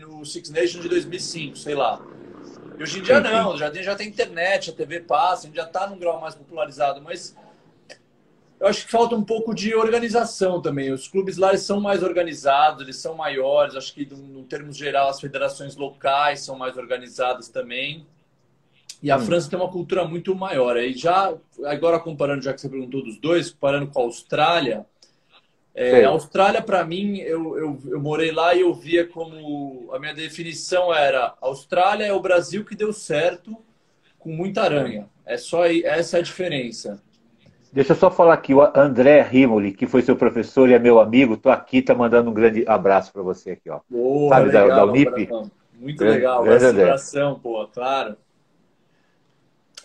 [0.00, 2.04] no Six Nations de 2005, sei lá.
[2.78, 5.46] E hoje em dia sim, não, já tem, já tem internet, a TV passa, a
[5.46, 7.36] gente já está num grau mais popularizado, mas
[8.58, 10.92] eu acho que falta um pouco de organização também.
[10.92, 15.20] Os clubes lá são mais organizados, eles são maiores, acho que no, termos geral as
[15.20, 18.06] federações locais são mais organizadas também.
[19.02, 19.20] E a hum.
[19.20, 20.76] França tem uma cultura muito maior.
[20.76, 21.34] Aí já,
[21.64, 24.86] agora comparando, já que você perguntou dos dois, comparando com a Austrália,
[25.74, 29.90] é, a Austrália, para mim, eu, eu, eu, morei lá e eu via como.
[29.92, 33.56] A minha definição era: Austrália é o Brasil que deu certo
[34.18, 35.08] com muita aranha.
[35.26, 37.02] É só essa é a diferença.
[37.72, 41.00] Deixa eu só falar aqui, o André Rimoli, que foi seu professor e é meu
[41.00, 43.80] amigo, tô aqui, tá mandando um grande abraço para você aqui, ó.
[43.90, 45.28] Boa, Sabe legal, da, da Unip?
[45.76, 48.16] Muito grande, legal, grande abração, pô, claro.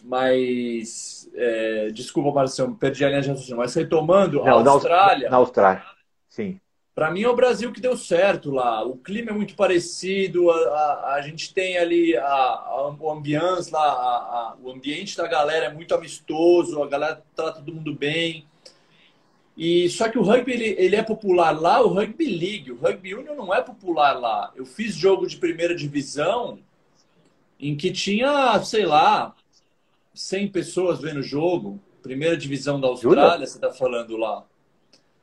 [0.03, 5.29] Mas, é, desculpa, Marcelo, perdi a linha de raciocínio, mas retomando, Não, a Austrália.
[5.29, 5.83] Na Austrália,
[6.27, 6.59] sim.
[6.99, 8.83] Para mim é o Brasil que deu certo lá.
[8.83, 13.71] O clima é muito parecido, a, a, a gente tem ali a, a o ambiente
[13.71, 18.45] lá, o ambiente da galera é muito amistoso, a galera trata todo mundo bem.
[19.55, 23.15] E só que o rugby ele, ele, é popular lá, o rugby league, o rugby
[23.15, 24.51] union não é popular lá.
[24.55, 26.59] Eu fiz jogo de primeira divisão
[27.57, 29.35] em que tinha, sei lá,
[30.19, 33.47] 100 pessoas vendo o jogo, primeira divisão da Austrália, Jura?
[33.47, 34.45] você está falando lá.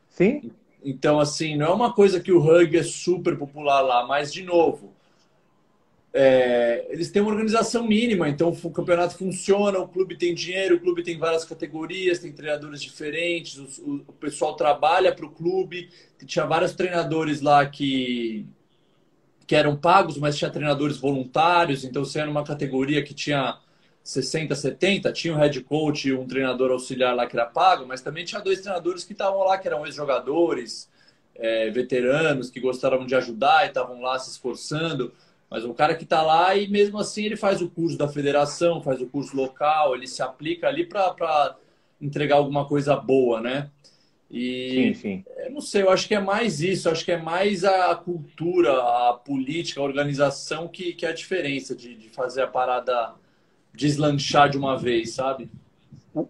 [0.09, 0.51] Sim.
[0.83, 4.43] Então, assim, não é uma coisa que o rugby é super popular lá, mas, de
[4.43, 4.95] novo,
[6.15, 10.81] é, eles têm uma organização mínima, então o campeonato funciona, o clube tem dinheiro, o
[10.81, 15.91] clube tem várias categorias, tem treinadores diferentes, o, o pessoal trabalha para o clube,
[16.25, 18.47] tinha vários treinadores lá que,
[19.47, 23.59] que eram pagos, mas tinha treinadores voluntários, então você era uma categoria que tinha
[24.07, 28.01] 60, 70, tinha um head coach e um treinador auxiliar lá que era pago, mas
[28.01, 30.89] também tinha dois treinadores que estavam lá, que eram ex-jogadores,
[31.35, 35.13] é, veteranos, que gostaram de ajudar e estavam lá se esforçando.
[35.51, 38.81] Mas o cara que está lá e mesmo assim ele faz o curso da federação,
[38.81, 41.57] faz o curso local, ele se aplica ali para
[42.01, 43.71] entregar alguma coisa boa, né?
[44.31, 45.25] E sim, sim.
[45.39, 48.71] Eu não sei, eu acho que é mais isso, acho que é mais a cultura,
[48.71, 53.15] a política, a organização que, que é a diferença de, de fazer a parada
[53.77, 55.49] deslanchar de uma vez, sabe?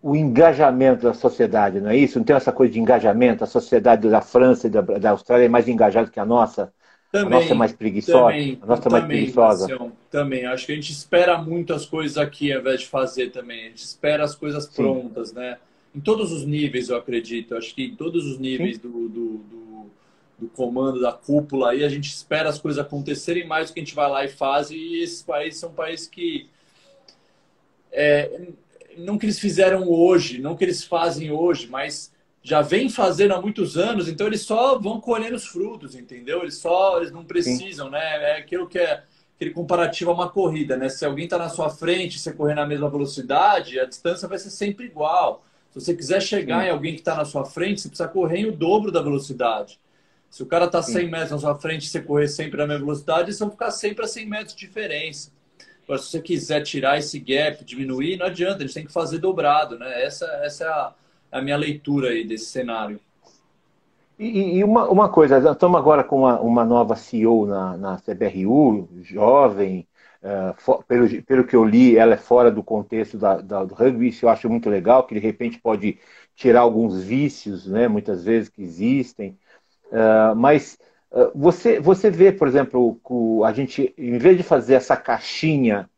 [0.02, 2.18] O, engajamento da sociedade, não é isso?
[2.18, 3.44] Não tem essa coisa de engajamento?
[3.44, 6.72] A sociedade da França e da, da Austrália é mais engajada que a nossa?
[7.12, 8.32] Também, a nossa é mais preguiçosa?
[8.32, 9.68] Também, a nossa é mais preguiçosa?
[9.68, 10.44] Marcião, também.
[10.44, 13.66] Acho que a gente espera muito as coisas aqui ao invés de fazer também.
[13.66, 15.36] A gente espera as coisas prontas, Sim.
[15.36, 15.56] né?
[15.94, 17.54] Em todos os níveis, eu acredito.
[17.54, 19.86] Acho que em todos os níveis do, do, do,
[20.40, 23.84] do comando da cúpula aí, a gente espera as coisas acontecerem mais do que a
[23.84, 24.70] gente vai lá e faz.
[24.70, 26.48] E esses países são países que
[27.96, 28.48] é,
[28.98, 33.40] não que eles fizeram hoje, não que eles fazem hoje, mas já vem fazendo há
[33.40, 36.42] muitos anos, então eles só vão colhendo os frutos, entendeu?
[36.42, 37.92] Eles só eles não precisam, Sim.
[37.92, 38.32] né?
[38.32, 39.02] É aquilo que é
[39.34, 40.88] aquele comparativo a uma corrida, né?
[40.88, 44.50] Se alguém está na sua frente, você correr na mesma velocidade, a distância vai ser
[44.50, 45.44] sempre igual.
[45.70, 46.68] Se você quiser chegar Sim.
[46.68, 49.80] em alguém que está na sua frente, você precisa correr em o dobro da velocidade.
[50.30, 52.84] Se o cara está 100 metros na sua frente e você correr sempre na mesma
[52.84, 55.30] velocidade, eles vão ficar sempre a 100 metros de diferença.
[55.86, 59.18] Agora, se você quiser tirar esse gap, diminuir, não adianta, a gente tem que fazer
[59.18, 60.02] dobrado, né?
[60.02, 60.92] Essa, essa é a,
[61.30, 62.98] a minha leitura aí desse cenário.
[64.18, 68.88] E, e uma, uma coisa, estamos agora com uma, uma nova CEO na, na CBRU,
[69.02, 69.86] jovem,
[70.22, 73.74] uh, for, pelo, pelo que eu li, ela é fora do contexto da, da, do
[73.74, 75.98] rugby, isso eu acho muito legal, que de repente pode
[76.34, 79.38] tirar alguns vícios, né, muitas vezes que existem,
[79.92, 80.78] uh, mas
[81.34, 83.00] você, você vê, por exemplo,
[83.44, 85.88] a gente, em vez de fazer essa caixinha,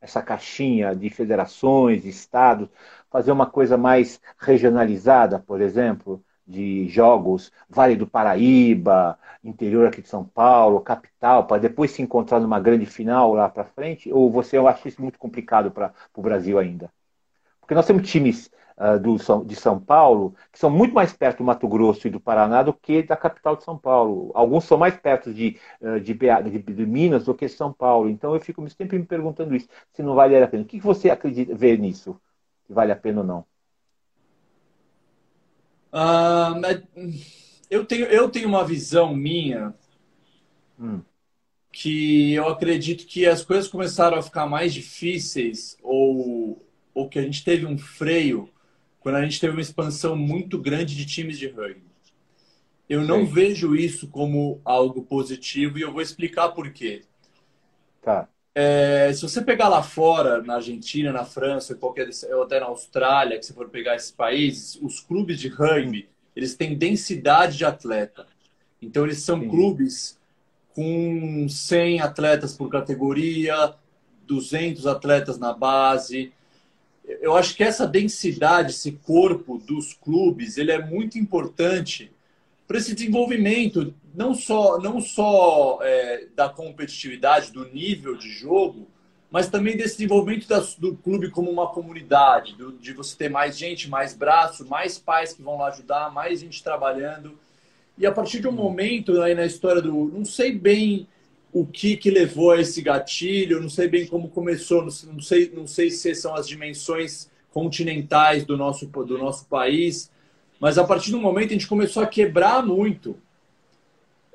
[0.00, 2.68] essa caixinha de federações, estados,
[3.10, 10.08] fazer uma coisa mais regionalizada, por exemplo, de jogos Vale do Paraíba, interior aqui de
[10.08, 14.12] São Paulo, capital, para depois se encontrar numa grande final lá para frente?
[14.12, 16.90] Ou você acha isso muito complicado para o Brasil ainda?
[17.60, 21.44] Porque nós temos times uh, do, de São Paulo que são muito mais perto do
[21.44, 24.30] Mato Grosso e do Paraná do que da capital de São Paulo.
[24.34, 28.08] Alguns são mais perto de, uh, de, de, de, Minas do que São Paulo.
[28.08, 30.62] Então eu fico sempre me perguntando isso, se não vale a pena.
[30.62, 32.18] O que você acredita ver nisso?
[32.66, 33.44] Que vale a pena ou não?
[35.92, 36.54] Ah,
[37.70, 39.74] eu, tenho, eu tenho uma visão minha
[40.78, 41.00] hum.
[41.72, 46.62] que eu acredito que as coisas começaram a ficar mais difíceis ou,
[46.92, 48.50] ou que a gente teve um freio
[49.06, 51.86] quando a gente teve uma expansão muito grande de times de rugby.
[52.88, 53.32] Eu não Sim.
[53.32, 57.04] vejo isso como algo positivo e eu vou explicar por quê.
[58.02, 58.28] Tá.
[58.52, 63.38] É, se você pegar lá fora, na Argentina, na França, qualquer, ou até na Austrália,
[63.38, 68.26] que você for pegar esses países, os clubes de rugby, eles têm densidade de atleta.
[68.82, 69.48] Então, eles são Sim.
[69.48, 70.18] clubes
[70.74, 73.72] com 100 atletas por categoria,
[74.26, 76.32] 200 atletas na base.
[77.06, 82.10] Eu acho que essa densidade, esse corpo dos clubes, ele é muito importante
[82.66, 88.88] para esse desenvolvimento não só não só é, da competitividade do nível de jogo
[89.30, 90.46] mas também desse desenvolvimento
[90.78, 95.32] do clube como uma comunidade do, de você ter mais gente mais braço mais pais
[95.32, 97.38] que vão lá ajudar mais gente trabalhando.
[97.98, 101.06] E a partir de um momento aí na história do não sei bem
[101.60, 105.66] o que que levou a esse gatilho não sei bem como começou não sei não
[105.66, 110.10] sei se são as dimensões continentais do nosso do nosso país
[110.58, 113.16] mas a partir do momento a gente começou a quebrar muito.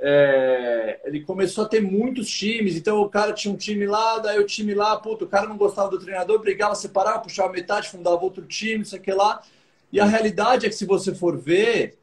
[0.03, 4.39] É, ele começou a ter muitos times, então o cara tinha um time lá, daí
[4.39, 8.23] o time lá, puto, o cara não gostava do treinador, brigava, separava, puxava metade, fundava
[8.23, 9.43] outro time, não sei o que lá.
[9.91, 11.97] E a realidade é que se você for ver,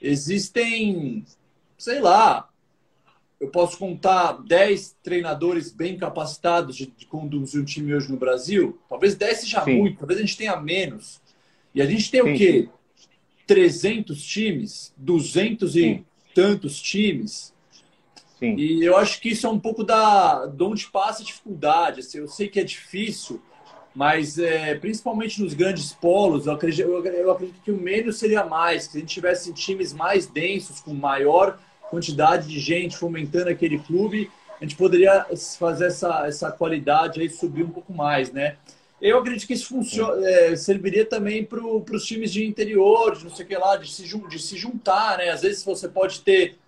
[0.00, 1.24] existem,
[1.76, 2.48] sei lá,
[3.40, 8.78] eu posso contar 10 treinadores bem capacitados de, de, conduzir um time hoje no Brasil.
[8.88, 9.78] Talvez 10 seja Sim.
[9.78, 11.20] muito, talvez a gente tenha menos.
[11.74, 12.34] E a gente tem Sim.
[12.34, 12.68] o quê?
[13.46, 15.80] 300 times, 200 Sim.
[15.80, 17.54] e tantos times.
[18.38, 18.56] Sim.
[18.56, 22.00] E eu acho que isso é um pouco da de onde passa a dificuldade.
[22.00, 23.40] Assim, eu sei que é difícil,
[23.94, 28.84] mas é, principalmente nos grandes polos, eu acredito, eu acredito que o menos seria mais.
[28.84, 31.58] Se a gente tivesse times mais densos, com maior
[31.90, 35.26] quantidade de gente fomentando aquele clube, a gente poderia
[35.58, 38.56] fazer essa, essa qualidade aí subir um pouco mais, né?
[39.00, 43.34] Eu acredito que isso funciona, é, serviria também para os times de interior, de não
[43.34, 45.30] sei o que lá, de se, de se juntar, né?
[45.30, 46.58] Às vezes você pode ter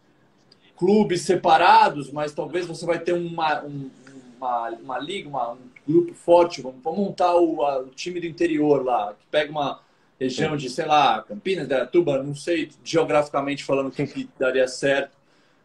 [0.75, 3.91] clubes separados, mas talvez você vai ter uma, um,
[4.39, 6.63] uma, uma liga, uma, um grupo forte.
[6.63, 9.81] Vamos, vamos montar o, a, o, time do interior lá, que pega uma
[10.23, 15.23] região de, sei lá, Campinas, Tuba, não sei geograficamente falando o que, daria certo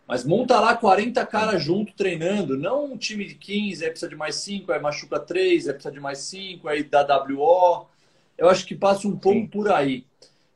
[0.08, 4.16] mas monta lá 40 caras junto treinando, não um time de 15, aí precisa de
[4.16, 7.88] mais 5, aí machuca 3, aí precisa de mais 5, aí dá WO.
[8.38, 9.48] Eu acho que passa um pouco Sim.
[9.48, 10.06] por aí.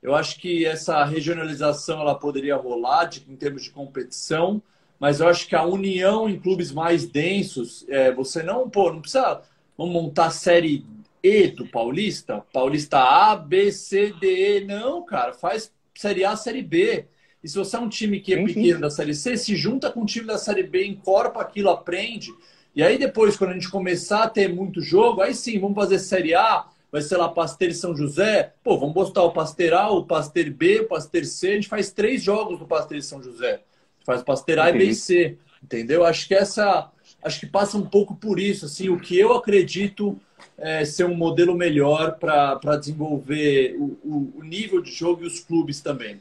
[0.02, 4.62] Eu acho que essa regionalização ela poderia rolar de, em termos de competição,
[4.98, 9.02] mas eu acho que a união em clubes mais densos, é, você não, pô, não
[9.02, 9.42] precisa
[9.78, 10.86] vamos montar a série
[11.24, 16.64] E do Paulista, Paulista A, B, C, D, E, não, cara, faz série A, série
[16.64, 17.06] B.
[17.44, 18.82] E se você é um time que é sim, pequeno sim.
[18.82, 22.32] da Série C, se junta com o time da Série B, encorpa aquilo, aprende.
[22.76, 26.00] E aí depois, quando a gente começar a ter muito jogo, aí sim, vamos fazer
[26.00, 28.54] Série A, vai ser lá Pasteur São José.
[28.64, 31.50] Pô, vamos botar o Pasteur A, o Pasteur B, o Pasteur C.
[31.50, 33.62] A gente faz três jogos do Pasteur São José.
[34.06, 36.06] Faz Pasteur A, B e C, entendeu?
[36.06, 36.92] Acho que essa,
[37.24, 40.20] acho que passa um pouco por isso, assim, o que eu acredito
[40.58, 45.40] é, ser um modelo melhor para desenvolver o, o, o, nível de jogo e os
[45.40, 46.20] clubes também.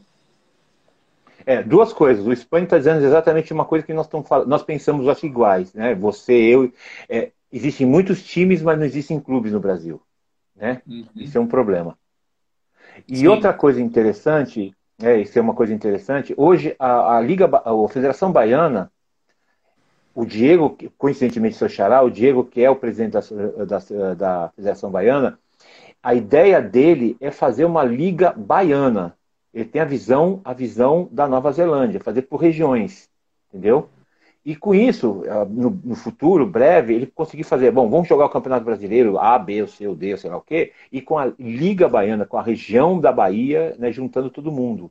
[1.45, 2.27] É, duas coisas.
[2.27, 5.95] O Espanha está dizendo exatamente uma coisa que nós, falando, nós pensamos acho, iguais, né?
[5.95, 6.73] Você, eu.
[7.09, 10.01] É, existem muitos times, mas não existem clubes no Brasil.
[10.55, 10.83] Né?
[10.87, 11.07] Uhum.
[11.17, 11.99] Isso é um problema.
[13.09, 13.29] E Sim.
[13.29, 18.31] outra coisa interessante, é, isso é uma coisa interessante, hoje a, a Liga, a Federação
[18.31, 18.93] Baiana,
[20.15, 23.21] o Diego, coincidentemente seu xará, o Diego, que é o presidente da,
[23.65, 25.39] da, da Federação Baiana,
[26.03, 29.17] a ideia dele é fazer uma liga baiana.
[29.53, 33.09] Ele tem a visão, a visão da Nova Zelândia, fazer por regiões,
[33.49, 33.89] entendeu?
[34.45, 38.65] E com isso, no, no, futuro, breve, ele conseguir fazer, bom, vamos jogar o Campeonato
[38.65, 42.25] Brasileiro A, B, C, ou D, sei lá o quê, e com a Liga Baiana,
[42.25, 44.91] com a região da Bahia, né, juntando todo mundo.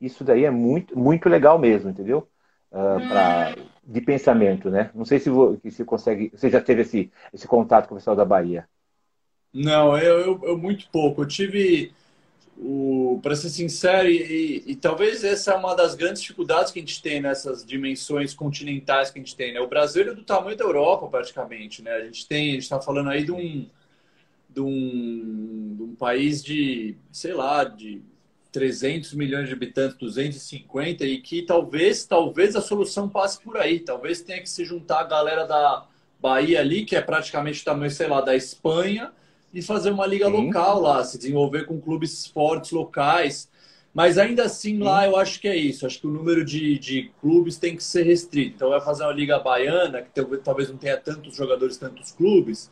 [0.00, 2.26] Isso daí é muito, muito legal mesmo, entendeu?
[2.70, 4.90] Uh, pra, de pensamento, né?
[4.94, 8.26] Não sei se você consegue, você já teve esse, esse contato com o pessoal da
[8.26, 8.68] Bahia.
[9.52, 11.22] Não, eu, eu, eu muito pouco.
[11.22, 11.92] Eu tive
[13.22, 16.82] para ser sincero, e, e, e, talvez essa é uma das grandes dificuldades que a
[16.82, 19.54] gente tem nessas dimensões continentais que a gente tem.
[19.54, 19.60] Né?
[19.60, 21.82] O Brasil é do tamanho da Europa, praticamente.
[21.82, 21.92] Né?
[21.92, 23.68] A gente tem, a gente está falando aí de um,
[24.48, 28.02] de um, de um país de, sei lá, de
[28.50, 33.80] 300 milhões de habitantes, 250, e que talvez, talvez a solução passe por aí.
[33.80, 35.86] Talvez tenha que se juntar a galera da
[36.20, 39.12] Bahia ali, que é praticamente o tamanho, sei lá, da Espanha,
[39.52, 40.46] e fazer uma liga Sim.
[40.46, 43.50] local lá, se desenvolver com clubes fortes locais.
[43.94, 44.82] Mas ainda assim, Sim.
[44.82, 45.86] lá eu acho que é isso.
[45.86, 48.56] Acho que o número de, de clubes tem que ser restrito.
[48.56, 52.70] Então, vai fazer uma liga baiana, que talvez não tenha tantos jogadores, tantos clubes.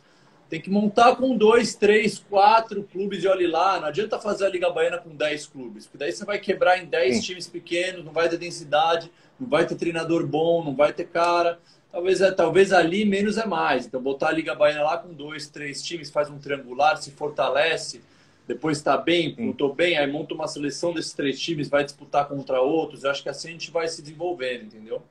[0.49, 3.79] Tem que montar com dois, três, quatro clubes e olhe lá.
[3.79, 6.85] Não adianta fazer a Liga Baiana com dez clubes, porque daí você vai quebrar em
[6.85, 11.05] dez times pequenos, não vai ter densidade, não vai ter treinador bom, não vai ter
[11.05, 11.59] cara.
[11.91, 13.85] Talvez, é, talvez ali menos é mais.
[13.85, 18.01] Então, botar a Liga Baiana lá com dois, três times, faz um triangular, se fortalece,
[18.47, 22.61] depois está bem, estou bem, aí monta uma seleção desses três times, vai disputar contra
[22.61, 23.03] outros.
[23.03, 25.03] Eu acho que assim a gente vai se desenvolvendo, entendeu?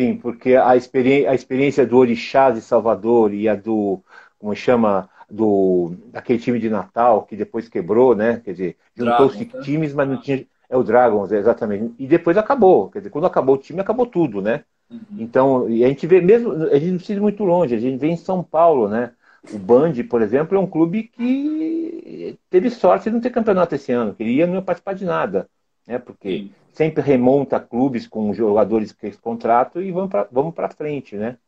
[0.00, 4.02] Sim, porque a, experi a experiência do Orixá de Salvador e a do,
[4.38, 8.40] como chama, do daquele time de Natal que depois quebrou, né?
[8.42, 9.62] Quer dizer, juntou-se né?
[9.62, 10.46] times, mas não tinha.
[10.70, 11.92] É o Dragons, exatamente.
[11.98, 12.88] E depois acabou.
[12.88, 14.64] Quer dizer, quando acabou o time, acabou tudo, né?
[14.90, 15.00] Uhum.
[15.18, 17.98] Então, e a gente vê mesmo, a gente não precisa ir muito longe, a gente
[17.98, 19.12] vê em São Paulo, né?
[19.52, 23.92] O Band, por exemplo, é um clube que teve sorte de não ter campeonato esse
[23.92, 25.46] ano, queria não ia participar de nada,
[25.86, 25.98] né?
[25.98, 26.50] Porque.
[26.72, 31.38] Sempre remonta clubes com jogadores que contrato e vamos para vamos frente, né?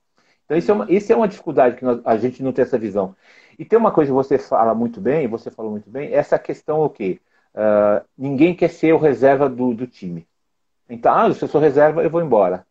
[0.44, 2.78] Então, isso é uma, isso é uma dificuldade que nós, a gente não tem essa
[2.78, 3.14] visão.
[3.58, 6.80] E tem uma coisa que você fala muito bem, você falou muito bem, essa questão
[6.80, 7.20] o quê?
[7.54, 10.26] Uh, ninguém quer ser o reserva do, do time.
[10.88, 12.66] Então, ah, se eu sou reserva, eu vou embora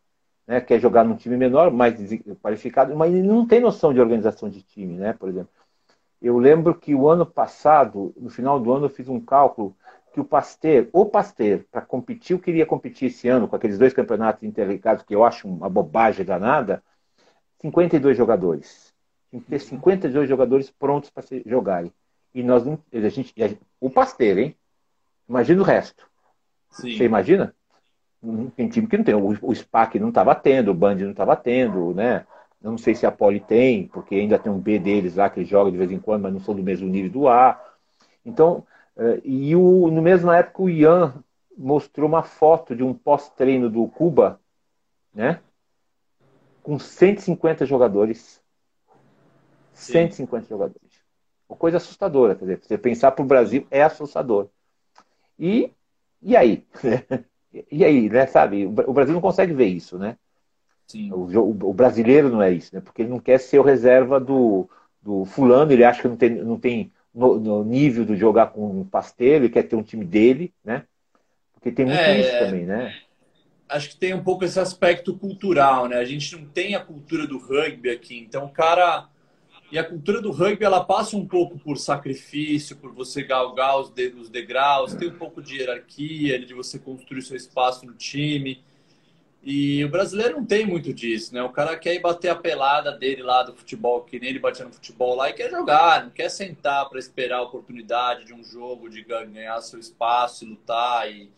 [0.46, 1.94] né, quer jogar num time menor, mais
[2.42, 5.50] qualificado, mas ele não tem noção de organização de time, né, por exemplo.
[6.20, 9.74] Eu lembro que o ano passado, no final do ano, eu fiz um cálculo
[10.12, 13.94] que o Pasteur, o Pasteur, para competir, eu queria competir esse ano com aqueles dois
[13.94, 16.82] campeonatos interligados, que eu acho uma bobagem danada,
[17.60, 18.92] 52 jogadores.
[19.30, 21.92] Tem que ter 52 jogadores prontos para jogarem.
[22.34, 22.78] E nós não.
[22.92, 23.34] A gente,
[23.80, 24.56] o Pasteur, hein?
[25.28, 26.06] Imagina o resto.
[26.70, 26.96] Sim.
[26.96, 27.54] Você imagina?
[28.54, 29.14] Tem time que não tem.
[29.14, 32.26] O, o SPAC não estava tendo, o Band não estava tendo, né?
[32.60, 35.70] Não sei se a Poli tem, porque ainda tem um B deles lá que joga
[35.70, 37.60] de vez em quando, mas não são do mesmo nível do A.
[38.24, 38.64] Então,
[39.24, 41.14] e o, no mesmo época o Ian
[41.56, 44.40] mostrou uma foto de um pós-treino do Cuba,
[45.14, 45.40] né?
[46.62, 48.40] Com 150 jogadores.
[49.72, 49.92] Sim.
[49.92, 51.02] 150 jogadores.
[51.48, 54.48] Uma coisa assustadora, quer dizer, você pensar para o Brasil é assustador.
[55.38, 55.70] E,
[56.20, 56.66] e aí?
[57.70, 58.64] E aí, né, sabe?
[58.64, 60.16] O Brasil não consegue ver isso, né?
[61.12, 62.80] O, o, brasileiro não é isso, né?
[62.80, 64.68] Porque ele não quer ser o reserva do,
[65.02, 68.80] do fulano, ele acha que não tem, não tem no, no nível de jogar com
[68.80, 70.84] um pasteiro, ele quer ter um time dele, né?
[71.54, 72.94] Porque tem muito é, isso também, né?
[73.68, 75.96] Acho que tem um pouco esse aspecto cultural, né?
[75.96, 79.08] A gente não tem a cultura do rugby aqui, então o cara
[79.70, 83.90] e a cultura do rugby ela passa um pouco por sacrifício, por você galgar os,
[84.20, 88.62] os degraus, tem um pouco de hierarquia, de você construir seu espaço no time.
[89.44, 91.42] E o brasileiro não tem muito disso, né?
[91.42, 94.64] O cara quer ir bater a pelada dele lá do futebol, que nem ele batia
[94.64, 98.44] no futebol lá, e quer jogar, não quer sentar para esperar a oportunidade de um
[98.44, 101.10] jogo, de ganhar seu espaço e lutar.
[101.10, 101.28] E,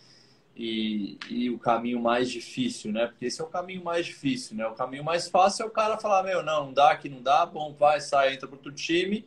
[0.54, 3.06] e, e, o caminho mais difícil, né?
[3.06, 4.66] Porque esse é o caminho mais difícil, né?
[4.66, 7.46] O caminho mais fácil é o cara falar, meu, não, não dá aqui, não dá,
[7.46, 9.24] bom, vai, sai, entra para outro time.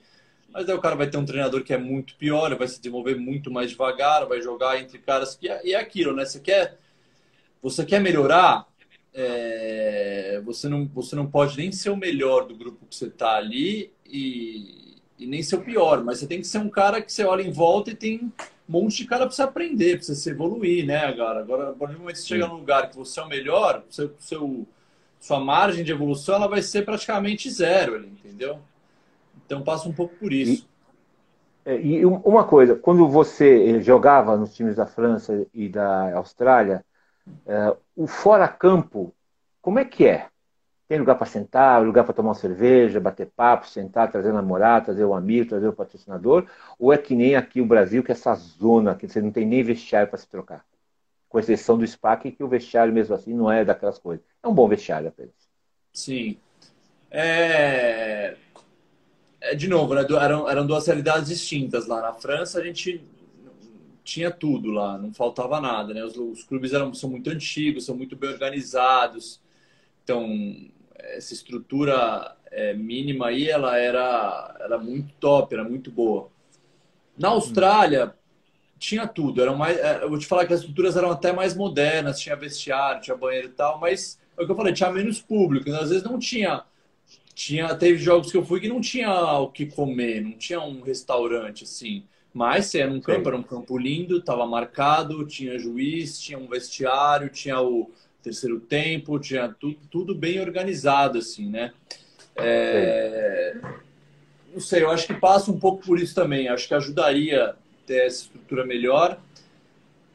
[0.53, 3.15] Mas daí o cara vai ter um treinador que é muito pior, vai se desenvolver
[3.15, 5.47] muito mais devagar, vai jogar entre caras que...
[5.47, 6.25] E é aquilo, né?
[6.25, 6.77] Você quer...
[7.61, 8.67] você quer melhorar,
[9.13, 13.35] é, você, não, você não pode nem ser o melhor do grupo que você está
[13.35, 17.11] ali e, e, nem ser o pior, mas você tem que ser um cara que
[17.11, 18.31] você olha em volta e tem um
[18.67, 21.39] monte de cara para você aprender, para você se evoluir, né, cara?
[21.39, 24.67] Agora, por momento que você chega num lugar que você é o melhor, seu, seu,
[25.19, 28.59] sua margem de evolução ela vai ser praticamente zero, entendeu?
[29.45, 30.67] Então passa um pouco por isso.
[31.65, 36.85] E, é, e uma coisa, quando você jogava nos times da França e da Austrália,
[37.45, 39.13] é, o fora-campo,
[39.61, 40.27] como é que é?
[40.87, 45.03] Tem lugar para sentar, lugar para tomar uma cerveja, bater papo, sentar, trazer namorado, trazer
[45.03, 46.45] o um amigo, trazer o um patrocinador?
[46.79, 49.45] Ou é que nem aqui o Brasil, que é essa zona que você não tem
[49.45, 50.63] nem vestiário para se trocar?
[51.27, 54.25] Com exceção do SPAC, que o vestiário mesmo assim não é daquelas coisas.
[54.41, 55.33] É um bom vestiário apenas.
[55.91, 56.37] Sim.
[57.11, 58.35] É...
[59.41, 60.05] é de novo, né?
[60.21, 62.01] eram, eram duas realidades distintas lá.
[62.01, 63.05] Na França, a gente
[64.07, 66.01] tinha tudo lá, não faltava nada, né?
[66.03, 69.41] Os, os clubes eram, são muito antigos, são muito bem organizados,
[70.01, 70.25] então
[70.95, 76.29] essa estrutura é, mínima aí, ela era, era muito top, era muito boa.
[77.17, 78.15] Na Austrália,
[78.79, 81.53] tinha tudo, eram mais, é, eu vou te falar que as estruturas eram até mais
[81.53, 85.19] modernas, tinha vestiário, tinha banheiro e tal, mas é o que eu falei, tinha menos
[85.19, 86.63] público, então, às vezes não tinha
[87.35, 90.81] tinha teve jogos que eu fui que não tinha o que comer, não tinha um
[90.81, 92.03] restaurante assim.
[92.37, 93.27] Mas era um campo, Sim.
[93.29, 97.89] era um campo lindo, estava marcado, tinha juiz, tinha um vestiário, tinha o
[98.21, 101.73] terceiro tempo, tinha tudo, tudo bem organizado, assim, né?
[102.35, 103.57] É...
[104.53, 106.47] Não sei, eu acho que passa um pouco por isso também.
[106.47, 107.55] Acho que ajudaria
[107.87, 109.19] ter essa estrutura melhor.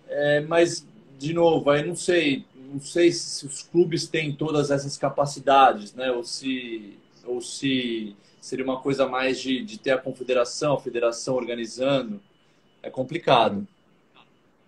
[0.08, 0.86] É, mas,
[1.18, 6.12] de novo, aí não sei, não sei se os clubes têm todas essas capacidades, né?
[6.12, 11.36] Ou se, ou se seria uma coisa mais de, de ter a confederação, a federação
[11.36, 12.20] organizando.
[12.82, 13.66] É complicado.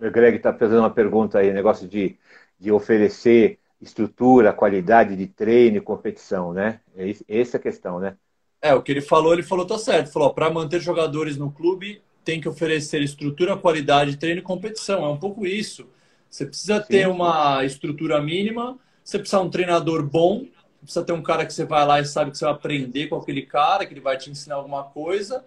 [0.00, 2.16] O Greg está fazendo uma pergunta aí, negócio de,
[2.58, 6.80] de oferecer estrutura, qualidade de treino e competição, né?
[6.96, 8.16] É essa é a questão, né?
[8.62, 10.12] É, o que ele falou, ele falou, tá certo.
[10.12, 15.04] Falou, para manter jogadores no clube, tem que oferecer estrutura, qualidade, treino e competição.
[15.04, 15.88] É um pouco isso.
[16.30, 16.88] Você precisa Sim.
[16.88, 20.46] ter uma estrutura mínima, você precisa de um treinador bom,
[20.84, 23.16] precisa ter um cara que você vai lá e sabe que você vai aprender com
[23.16, 25.44] aquele cara, que ele vai te ensinar alguma coisa.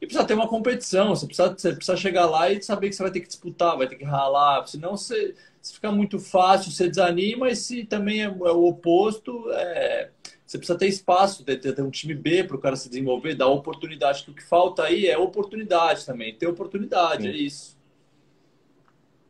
[0.00, 3.02] E precisa ter uma competição, você precisa, você precisa chegar lá e saber que você
[3.04, 6.88] vai ter que disputar, vai ter que ralar, senão você, se fica muito fácil, você
[6.88, 10.10] desanima, e se também é, é o oposto, é,
[10.44, 13.46] você precisa ter espaço, ter, ter um time B para o cara se desenvolver, dar
[13.46, 17.28] oportunidade, que o que falta aí é oportunidade também, ter oportunidade, Sim.
[17.28, 17.81] é isso.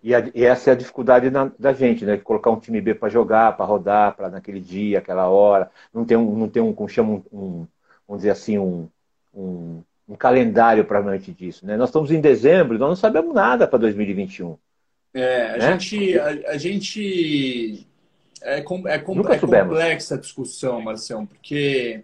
[0.03, 2.17] E, a, e, essa é a dificuldade na, da gente, né?
[2.17, 5.71] Colocar um time B para jogar, para rodar, para naquele dia, aquela hora.
[5.95, 7.67] Não tem um, não tem um como chama um, um,
[8.07, 8.89] vamos dizer assim, um,
[9.33, 11.77] um, um calendário para mente disso, né?
[11.77, 14.59] Nós estamos em dezembro, nós não sabemos nada para 2021.
[15.15, 15.79] É, a né?
[15.79, 17.87] gente, a, a, gente
[18.41, 22.03] é, com, é, com, é complexa a discussão, Marcião, porque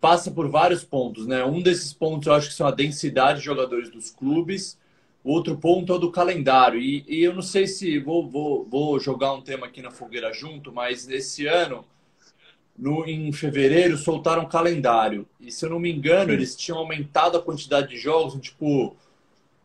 [0.00, 1.42] passa por vários pontos, né?
[1.44, 4.76] Um desses pontos eu acho que são a densidade de jogadores dos clubes
[5.32, 6.78] outro ponto é o do calendário.
[6.78, 10.32] E, e eu não sei se vou, vou, vou jogar um tema aqui na fogueira
[10.32, 11.84] junto, mas esse ano,
[12.76, 15.26] no, em fevereiro, soltaram um calendário.
[15.40, 16.32] E se eu não me engano, Sim.
[16.32, 18.38] eles tinham aumentado a quantidade de jogos.
[18.40, 18.94] Tipo,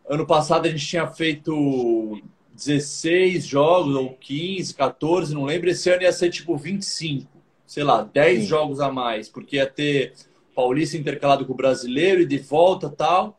[0.08, 2.22] ano passado a gente tinha feito
[2.54, 5.70] 16 jogos, ou 15, 14, não lembro.
[5.70, 7.30] Esse ano ia ser tipo 25,
[7.66, 8.48] sei lá, 10 Sim.
[8.48, 10.14] jogos a mais, porque ia ter
[10.56, 13.39] Paulista intercalado com o brasileiro e de volta tal.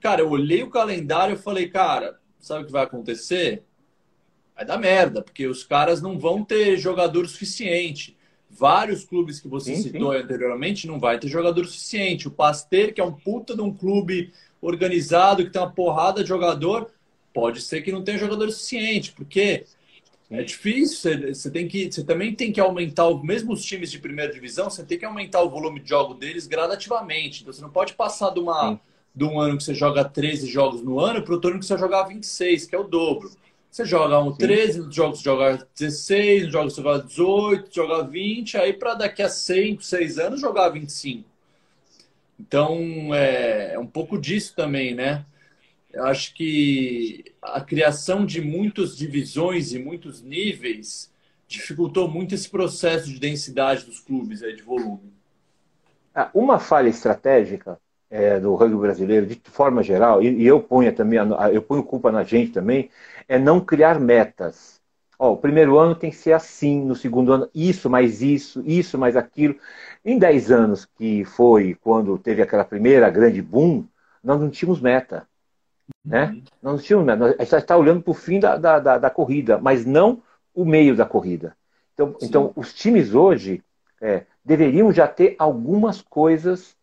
[0.00, 3.62] Cara, eu olhei o calendário e falei, cara, sabe o que vai acontecer?
[4.56, 8.16] Vai dar merda, porque os caras não vão ter jogador suficiente.
[8.48, 10.18] Vários clubes que você sim, citou sim.
[10.18, 12.28] anteriormente não vai ter jogador suficiente.
[12.28, 16.28] O Pasteur, que é um puta de um clube organizado, que tem uma porrada de
[16.28, 16.90] jogador,
[17.32, 19.64] pode ser que não tenha jogador suficiente, porque
[20.30, 23.98] é difícil, você, você, tem que, você também tem que aumentar, mesmo os times de
[23.98, 27.42] primeira divisão, você tem que aumentar o volume de jogo deles gradativamente.
[27.42, 28.80] Então você não pode passar de uma, Sim
[29.14, 31.66] de um ano que você joga 13 jogos no ano para o outro ano que
[31.66, 33.30] você jogar 26, que é o dobro.
[33.70, 38.02] Você joga um 13, nos jogos você joga 16, nos jogos você joga 18, joga
[38.04, 41.28] 20, aí para daqui a 5, 6 anos jogar 25.
[42.38, 45.24] Então é, é um pouco disso também, né?
[45.92, 51.12] Eu acho que a criação de muitas divisões e muitos níveis
[51.46, 55.12] dificultou muito esse processo de densidade dos clubes, aí, de volume.
[56.14, 57.80] Ah, uma falha estratégica
[58.10, 61.20] é, do rugby brasileiro, de forma geral, e, e, eu ponho também,
[61.52, 62.90] eu ponho culpa na gente também,
[63.28, 64.80] é não criar metas.
[65.16, 68.98] Ó, o primeiro ano tem que ser assim, no segundo ano, isso mais isso, isso
[68.98, 69.54] mais aquilo.
[70.04, 73.84] Em 10 anos, que foi quando teve aquela primeira grande boom,
[74.24, 75.26] nós não tínhamos meta.
[76.04, 76.26] Né?
[76.26, 76.42] Uhum.
[76.62, 77.24] Nós não tínhamos meta.
[77.38, 80.22] A gente está olhando para o fim da, da, da, da corrida, mas não
[80.54, 81.54] o meio da corrida.
[81.94, 83.62] Então, então os times hoje
[84.00, 86.74] é, deveriam já ter algumas coisas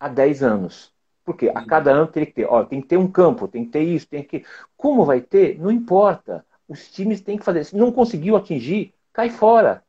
[0.00, 0.92] há 10 anos.
[1.24, 3.70] Porque a cada ano tem que ter, ó, tem que ter um campo, tem que
[3.70, 4.44] ter isso, tem que.
[4.76, 5.60] Como vai ter?
[5.60, 6.44] Não importa.
[6.66, 7.64] Os times têm que fazer.
[7.64, 9.84] Se não conseguiu atingir, cai fora.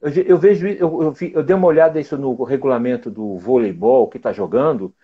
[0.00, 4.18] Eu, eu vejo, eu, eu, eu, dei uma olhada isso no regulamento do voleibol que
[4.18, 4.94] está jogando,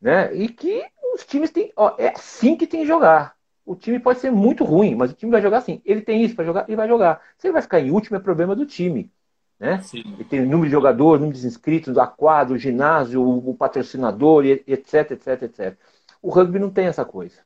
[0.00, 0.34] né?
[0.34, 0.84] E que
[1.14, 1.72] os times têm.
[1.76, 3.36] Ó, é assim que tem que jogar.
[3.64, 5.82] O time pode ser muito ruim, mas o time vai jogar assim.
[5.84, 7.20] Ele tem isso para jogar, ele vai jogar.
[7.38, 9.10] Se ele vai ficar em último, é problema do time.
[9.58, 9.82] Né?
[9.94, 13.54] Ele tem o número de jogadores, número de inscritos, a quadra, o ginásio, o, o
[13.54, 15.78] patrocinador, etc, etc, etc.
[16.20, 17.40] O rugby não tem essa coisa.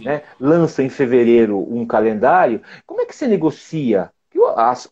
[0.00, 0.22] Né?
[0.38, 2.62] Lança em fevereiro um calendário.
[2.86, 4.12] Como é que você negocia?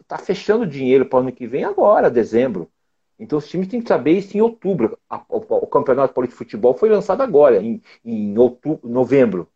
[0.01, 2.71] Está fechando dinheiro para o ano que vem agora, dezembro.
[3.19, 4.99] Então os times têm que saber isso em outubro.
[5.29, 9.49] o, o, Campeonato Político de Futebol foi lançado agora, em, em outubro, novembro.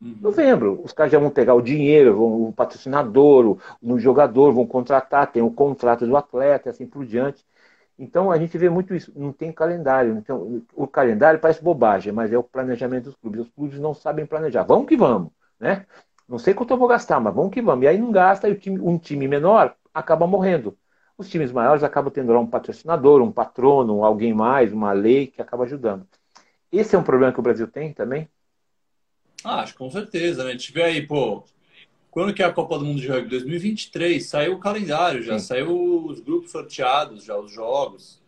[0.00, 0.16] Uhum.
[0.20, 4.66] Novembro, os caras já vão pegar o dinheiro, vão, o patrocinador, o, no jogador, vão
[4.66, 7.44] contratar, tem o contrato do atleta, assim por diante.
[7.98, 10.16] Então a gente vê muito isso, não tem calendário.
[10.16, 13.40] Então, o calendário parece bobagem, mas é o planejamento dos clubes.
[13.40, 14.62] Os clubes não sabem planejar.
[14.62, 15.84] Vamos que vamos, né?
[16.28, 17.84] Não sei quanto eu vou gastar, mas vamos que vamos.
[17.84, 20.78] E aí não gasta, e time, um time menor acaba morrendo.
[21.16, 25.42] Os times maiores acabam tendo lá um patrocinador, um patrono, alguém mais, uma lei que
[25.42, 26.06] acaba ajudando.
[26.72, 28.28] Esse é um problema que o Brasil tem também.
[29.44, 30.50] Ah, acho com certeza, né?
[30.50, 31.44] A gente vê aí, pô,
[32.10, 33.28] quando que é a Copa do Mundo de Rugby?
[33.28, 35.46] 2023, saiu o calendário já, Sim.
[35.46, 38.20] saiu os grupos sorteados, já os jogos.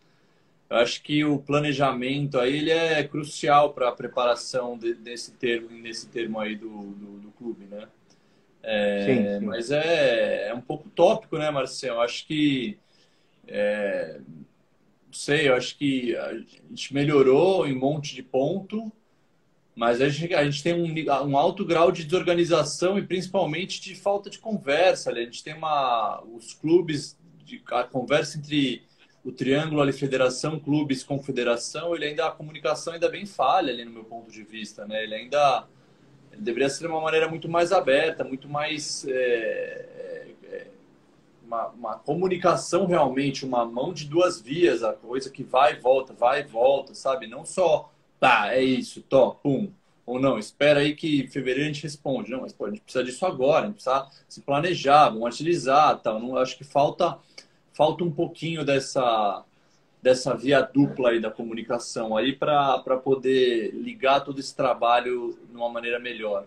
[0.69, 5.69] Eu acho que o planejamento aí ele é crucial para a preparação de, desse termo,
[5.69, 7.87] nesse termo aí do, do, do clube, né?
[8.63, 9.45] É, sim, sim.
[9.45, 11.99] Mas é, é um pouco tópico, né, Marcelo?
[11.99, 12.77] Acho que
[13.47, 14.21] é,
[15.11, 16.33] não sei, eu acho que a
[16.69, 18.89] gente melhorou em um monte de ponto,
[19.81, 20.93] mas a gente, a gente tem um,
[21.27, 25.09] um, alto grau de desorganização e principalmente de falta de conversa.
[25.09, 28.83] A gente tem uma, os clubes, de, a conversa entre
[29.25, 33.89] o triângulo ali, federação, clubes, confederação, ele ainda, a comunicação ainda bem falha ali no
[33.89, 35.03] meu ponto de vista, né?
[35.03, 35.67] Ele ainda
[36.31, 39.03] ele deveria ser de uma maneira muito mais aberta, muito mais...
[39.07, 40.67] É, é, é,
[41.43, 46.13] uma, uma comunicação realmente, uma mão de duas vias, a coisa que vai e volta,
[46.13, 47.25] vai e volta, sabe?
[47.25, 47.90] Não só
[48.21, 49.71] Tá, é isso, top, pum.
[50.05, 52.29] Ou não, espera aí que em fevereiro a gente responde.
[52.29, 55.99] Não, mas pô, a gente precisa disso agora, a gente precisa se planejar, vamos utilizar,
[56.03, 56.19] tal.
[56.19, 57.17] Não, acho que falta,
[57.73, 59.43] falta um pouquinho dessa,
[60.03, 65.69] dessa via dupla aí da comunicação aí para poder ligar todo esse trabalho de uma
[65.69, 66.45] maneira melhor.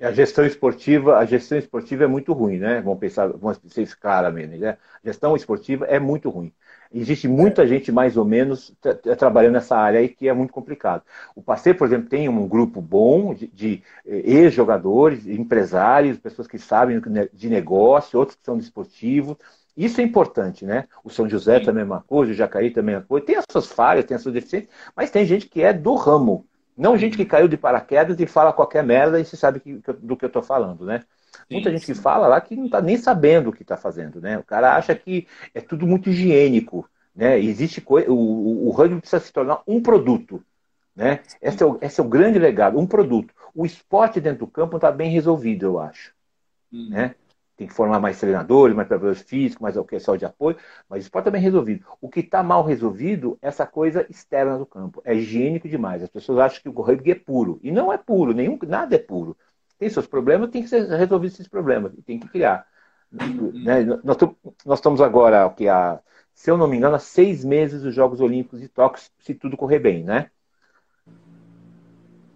[0.00, 2.82] A gestão esportiva, a gestão esportiva é muito ruim, né?
[2.82, 4.76] Vamos pensar, vamos ser claramente, né?
[5.02, 6.52] A gestão esportiva é muito ruim.
[6.92, 8.74] Existe muita gente, mais ou menos,
[9.18, 11.02] trabalhando nessa área aí que é muito complicado.
[11.34, 16.58] O Passeio, por exemplo, tem um grupo bom de, de eh, ex-jogadores, empresários, pessoas que
[16.58, 17.00] sabem
[17.32, 19.36] de negócio, outros que são desportivos.
[19.76, 20.86] Isso é importante, né?
[21.04, 21.66] O São José Sim.
[21.66, 23.26] também é uma coisa, o Jacaí também é uma coisa.
[23.26, 26.46] Tem as suas falhas, tem as suas deficiências, mas tem gente que é do ramo.
[26.76, 30.16] Não gente que caiu de paraquedas e fala qualquer merda e se sabe que, do
[30.16, 31.04] que eu estou falando, né?
[31.50, 34.38] Muita gente que fala lá que não está nem sabendo o que está fazendo, né?
[34.38, 37.38] O cara acha que é tudo muito higiênico, né?
[37.38, 40.42] Existe coisa, o, o rugby precisa se tornar um produto,
[40.94, 41.20] né?
[41.40, 43.32] Esse é, o, esse é o grande legado, um produto.
[43.54, 46.12] O esporte dentro do campo está bem resolvido, eu acho,
[46.72, 46.88] hum.
[46.90, 47.14] né?
[47.56, 50.56] Tem que formar mais treinadores, mais preparadores físicos, mais o que só de apoio,
[50.88, 51.84] mas o esporte está bem resolvido.
[52.00, 55.02] O que está mal resolvido é essa coisa externa do campo.
[55.04, 56.00] É higiênico demais.
[56.00, 57.58] As pessoas acham que o rugby é puro.
[57.60, 59.36] E não é puro, nenhum, nada é puro
[59.78, 62.66] tem seus problemas, tem que ser resolvido esses problemas, tem que criar.
[63.10, 63.84] Né?
[64.04, 64.16] Nós,
[64.64, 66.00] nós, estamos agora, o que há,
[66.34, 69.56] se eu não me engano, há seis meses dos Jogos Olímpicos de Tóquio, se tudo
[69.56, 70.30] correr bem, né?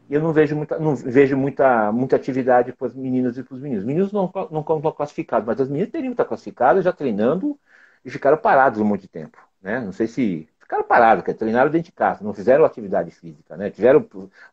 [0.09, 3.55] E eu não vejo muita, não vejo muita, muita atividade para as meninas e para
[3.55, 3.83] os meninos.
[3.83, 7.59] Os meninos não, não estão classificados, mas as meninas teriam que estar classificadas, já treinando
[8.05, 9.39] e ficaram parados um monte de tempo.
[9.63, 9.81] Né?
[9.81, 13.69] Não sei se ficaram parados, que treinaram dentro de casa, não fizeram atividade física, né?
[13.69, 14.07] Tiveram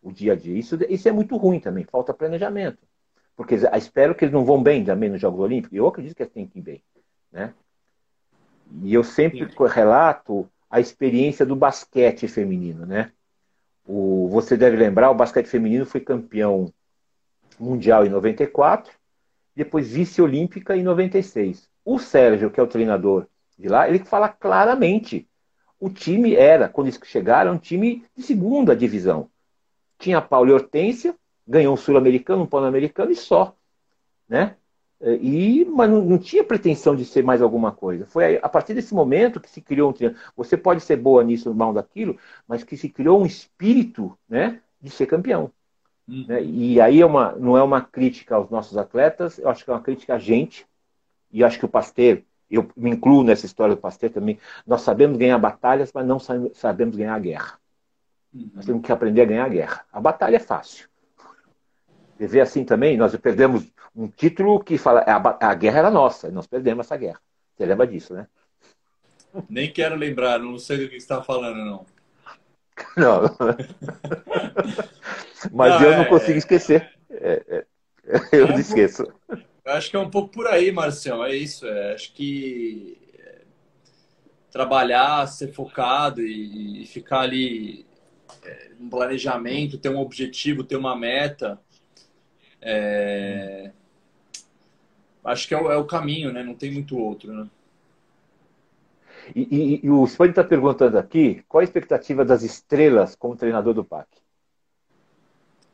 [0.04, 0.58] o dia a dia.
[0.58, 2.80] Isso, isso é muito ruim também, falta planejamento.
[3.38, 5.78] Porque espero que eles não vão bem também nos Jogos Olímpicos.
[5.78, 6.84] Eu acredito que eles têm que ir bem,
[7.32, 7.54] né?
[8.84, 9.56] E eu sempre Sim.
[9.68, 13.12] relato a experiência do basquete feminino, né?
[13.88, 16.72] O, você deve lembrar, o basquete feminino foi campeão
[17.58, 18.94] mundial em 94,
[19.56, 21.68] depois vice-olímpica em 96.
[21.86, 23.26] O Sérgio, que é o treinador
[23.58, 25.28] de lá, ele fala claramente
[25.80, 29.30] o time era, quando eles chegaram, um time de segunda divisão.
[29.98, 31.16] Tinha Paulo e Hortência,
[31.48, 33.56] ganhou um sul-americano, um pan-americano e só.
[34.28, 34.56] Né?
[35.02, 38.06] E, mas não, não, tinha pretensão de ser mais alguma coisa.
[38.06, 40.22] Foi a partir desse momento que se criou um triângulo.
[40.36, 44.90] Você pode ser boa nisso, mal daquilo, mas que se criou um espírito né, de
[44.90, 45.52] ser campeão.
[46.06, 46.26] Uhum.
[46.28, 46.44] Né?
[46.44, 49.74] E aí é uma, não é uma crítica aos nossos atletas, eu acho que é
[49.74, 50.68] uma crítica a gente,
[51.32, 55.18] e acho que o Pasteur, eu me incluo nessa história do Pasteur também, nós sabemos
[55.18, 56.20] ganhar batalhas, mas não
[56.54, 57.60] sabemos ganhar a guerra.
[58.34, 58.50] Uhum.
[58.54, 59.86] Nós temos que aprender a ganhar a guerra.
[59.92, 60.88] A batalha é fácil.
[62.18, 66.48] Ver assim também, nós perdemos um título que fala a, a guerra era nossa, nós
[66.48, 67.20] perdemos essa guerra.
[67.56, 68.28] Você lembra disso, né?
[69.50, 71.86] Nem quero lembrar, não sei do que você está falando, não.
[72.96, 73.24] Não.
[75.52, 76.06] Mas não, eu não é...
[76.06, 76.90] consigo esquecer.
[77.10, 77.66] É, é,
[78.32, 79.06] eu é esqueço.
[79.70, 81.24] Eu acho que é um pouco por aí, Marcião.
[81.24, 81.68] É isso.
[81.68, 83.42] É, acho que é,
[84.52, 87.86] trabalhar, ser focado e, ficar ali
[88.44, 91.60] é, um planejamento, ter um objetivo, ter uma meta.
[92.60, 93.72] É...
[95.24, 96.42] Acho que é o, é o, caminho, né?
[96.44, 97.48] Não tem muito outro, né?
[99.36, 103.76] E, e, e o Spani está perguntando aqui qual a expectativa das estrelas como treinador
[103.76, 104.08] do PAC?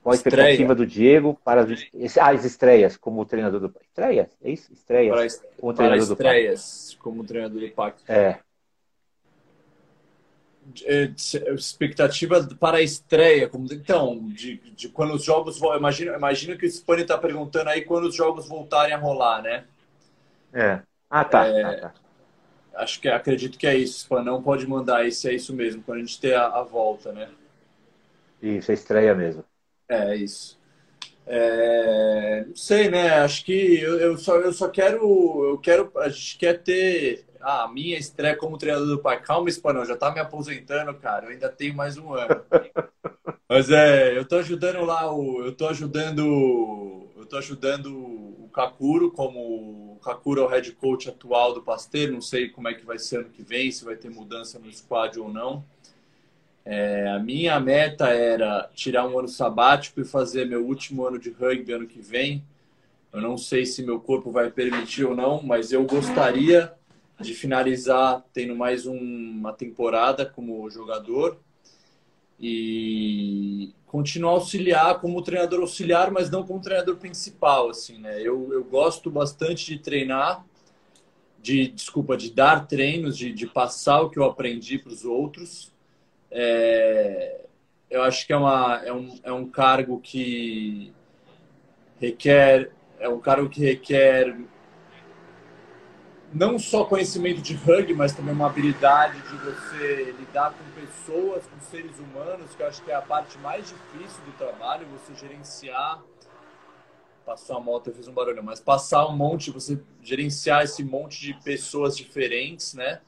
[0.06, 0.52] Qual a Estreia.
[0.52, 3.86] expectativa do Diego para as, ah, as estreias como treinador do PAC?
[3.88, 4.38] Estreias?
[4.40, 4.72] É isso?
[4.72, 8.04] Estreias para, como treinador para estreias como treinador do PAC.
[8.08, 8.38] É.
[10.84, 11.12] É,
[11.56, 15.76] expectativa para a estreia, como então, de, de quando os jogos vão.
[15.76, 19.64] Imagina, imagina que o Spani está perguntando aí quando os jogos voltarem a rolar, né?
[20.54, 20.82] É.
[21.10, 21.48] Ah, tá.
[21.48, 21.94] É, ah, tá.
[22.76, 23.98] Acho que acredito que é isso.
[23.98, 27.12] Spam não pode mandar isso, é isso mesmo, quando a gente ter a, a volta,
[27.12, 27.28] né?
[28.40, 29.44] Isso, a estreia mesmo.
[29.88, 30.60] É, isso.
[31.28, 33.10] É, não sei, né?
[33.20, 35.50] Acho que eu, eu, só, eu só quero.
[35.50, 35.92] Eu quero.
[35.98, 39.22] A gente quer ter ah, a minha estreia como treinador do pai.
[39.22, 41.26] Calma, Espanhol, já tá me aposentando, cara.
[41.26, 42.44] Eu ainda tenho mais um ano.
[43.50, 45.44] Mas é, eu tô ajudando lá o.
[45.44, 47.10] Eu tô ajudando.
[47.16, 52.14] Eu tô ajudando o Kakuro, como o Kakuro é o head coach atual do Pasteiro.
[52.14, 54.72] Não sei como é que vai ser ano que vem, se vai ter mudança no
[54.72, 55.64] squad ou não.
[56.66, 61.30] É, a minha meta era tirar um ano sabático e fazer meu último ano de
[61.30, 62.44] rugby ano que vem.
[63.14, 66.74] Eu não sei se meu corpo vai permitir ou não, mas eu gostaria
[67.20, 71.38] de finalizar tendo mais um, uma temporada como jogador
[72.40, 78.20] e continuar auxiliar como treinador auxiliar, mas não como treinador principal, assim, né?
[78.20, 80.46] Eu, eu gosto bastante de treinar,
[81.42, 85.72] de desculpa, de dar treinos, de, de passar o que eu aprendi para os outros.
[86.32, 87.46] É,
[87.90, 90.94] eu acho que é, uma, é, um, é um cargo que
[92.00, 94.36] requer é um cargo que requer
[96.34, 101.60] não só conhecimento de rugby, mas também uma habilidade de você lidar com pessoas, com
[101.62, 106.04] seres humanos, que eu acho que é a parte mais difícil do trabalho, você gerenciar.
[107.26, 111.22] Passou a moto, eu fiz um barulho, mas passar um monte, você gerenciar esse monte
[111.22, 113.02] de pessoas diferentes, né?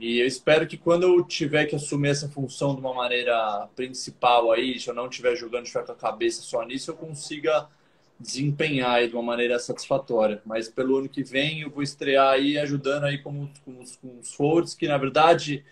[0.00, 4.50] E eu espero que quando eu tiver que assumir essa função de uma maneira principal
[4.50, 7.68] aí, se eu não estiver jogando, estiver com a cabeça só nisso, eu consiga
[8.18, 10.40] desempenhar de uma maneira satisfatória.
[10.46, 14.18] Mas pelo ano que vem eu vou estrear aí ajudando aí com, com, os, com
[14.18, 15.62] os forwards, que na verdade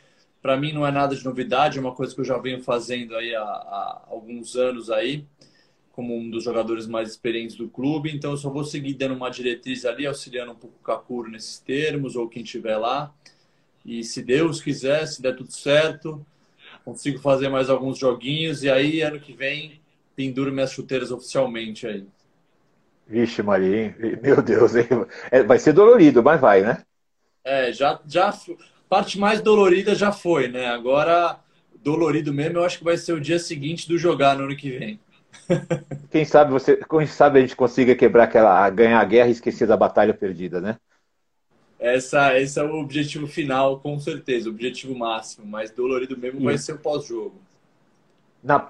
[0.43, 3.16] para mim não é nada de novidade, é uma coisa que eu já venho fazendo
[3.16, 5.24] aí há, há, alguns anos aí,
[5.91, 8.14] como um dos jogadores mais experientes do clube.
[8.14, 11.59] Então eu só vou seguir dando uma diretriz ali, auxiliando um pouco o Kakuro nesses
[11.59, 13.11] termos, ou quem estiver lá.
[13.89, 16.22] E se Deus quiser, se der tudo certo,
[16.84, 19.80] consigo fazer mais alguns joguinhos e aí ano que vem
[20.14, 22.07] penduro minhas chuteiras oficialmente aí.
[23.07, 24.86] Vixe, Maria, meu Deus, hein?
[25.30, 26.82] É, vai ser dolorido, mas vai, né?
[27.43, 28.30] É, já, já.
[28.91, 30.66] Parte mais dolorida já foi, né?
[30.66, 31.41] Agora,
[31.82, 34.70] dolorido mesmo, eu acho que vai ser o dia seguinte do jogar no ano que
[34.70, 35.01] vem.
[36.11, 39.66] Quem sabe você, quem sabe a gente consiga quebrar aquela, ganhar a guerra e esquecer
[39.66, 40.76] da batalha perdida, né?
[41.79, 45.47] Essa, esse é o objetivo final, com certeza, o objetivo máximo.
[45.47, 47.35] Mas dolorido mesmo vai ser o pós-jogo.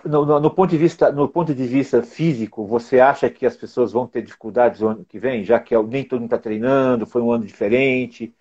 [0.05, 3.93] No, no, ponto de vista, no ponto de vista físico, você acha que as pessoas
[3.93, 7.21] vão ter dificuldades no ano que vem, já que nem todo mundo está treinando, foi
[7.21, 8.35] um ano diferente?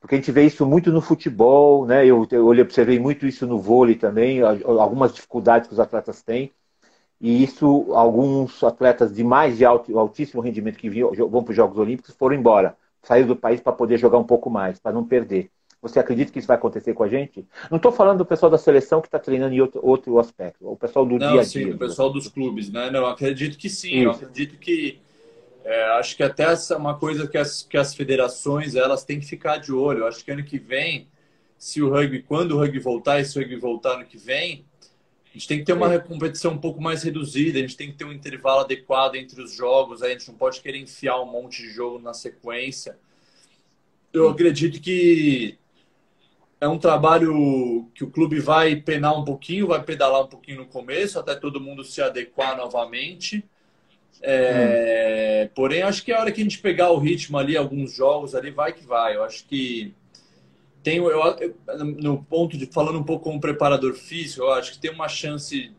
[0.00, 2.06] Porque a gente vê isso muito no futebol, né?
[2.06, 6.52] Eu, eu observei muito isso no vôlei também, algumas dificuldades que os atletas têm.
[7.20, 11.78] E isso, alguns atletas de mais de alto, altíssimo rendimento que vão para os Jogos
[11.78, 12.76] Olímpicos foram embora,
[13.08, 15.50] saíram do país para poder jogar um pouco mais, para não perder.
[15.80, 17.46] Você acredita que isso vai acontecer com a gente?
[17.70, 20.76] Não estou falando do pessoal da seleção que está treinando em outro, outro aspecto, o
[20.76, 21.44] pessoal do Não, dia a dia.
[21.44, 22.90] Sim, o pessoal dos clubes, né?
[22.90, 24.00] Não, acredito que sim.
[24.00, 24.04] Isso.
[24.04, 25.00] Eu acredito que
[25.64, 29.20] é, acho que até essa é uma coisa que as, que as federações elas têm
[29.20, 30.00] que ficar de olho.
[30.00, 31.08] Eu acho que ano que vem,
[31.56, 34.66] se o rugby, quando o rugby voltar, e se o rugby voltar ano que vem,
[35.38, 38.04] gente tem que ter uma competição um pouco mais reduzida, a gente tem que ter
[38.04, 41.70] um intervalo adequado entre os jogos, a gente não pode querer enfiar um monte de
[41.70, 42.98] jogo na sequência.
[44.12, 45.56] Eu acredito que
[46.60, 50.66] é um trabalho que o clube vai penar um pouquinho, vai pedalar um pouquinho no
[50.66, 53.44] começo, até todo mundo se adequar novamente.
[54.20, 55.52] É, hum.
[55.54, 58.50] Porém, acho que a hora que a gente pegar o ritmo ali, alguns jogos ali,
[58.50, 59.14] vai que vai.
[59.14, 59.94] Eu acho que
[60.88, 64.78] tem, eu, eu, no ponto de falando um pouco como preparador físico, eu acho que
[64.78, 65.70] tem uma chance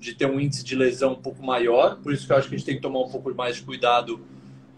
[0.00, 1.96] de ter um índice de lesão um pouco maior.
[1.96, 3.62] Por isso que eu acho que a gente tem que tomar um pouco mais de
[3.62, 4.18] cuidado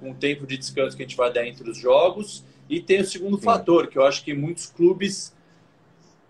[0.01, 2.45] com o tempo de descanso que a gente vai dar entre os jogos.
[2.69, 3.45] E tem o segundo Sim.
[3.45, 5.33] fator, que eu acho que muitos clubes,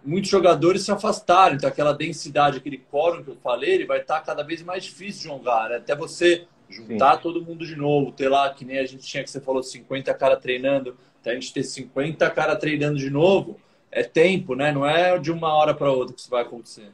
[0.05, 1.57] muitos jogadores se afastaram.
[1.57, 5.23] Então, aquela densidade, aquele quórum que eu falei, ele vai estar cada vez mais difícil
[5.23, 5.71] de jogar.
[5.71, 5.77] Né?
[5.77, 7.23] Até você juntar Sim.
[7.23, 10.13] todo mundo de novo, ter lá, que nem a gente tinha, que você falou, 50
[10.13, 13.59] cara treinando, até a gente ter 50 cara treinando de novo,
[13.91, 14.73] é tempo, né?
[14.73, 16.91] Não é de uma hora para outra que isso vai acontecer.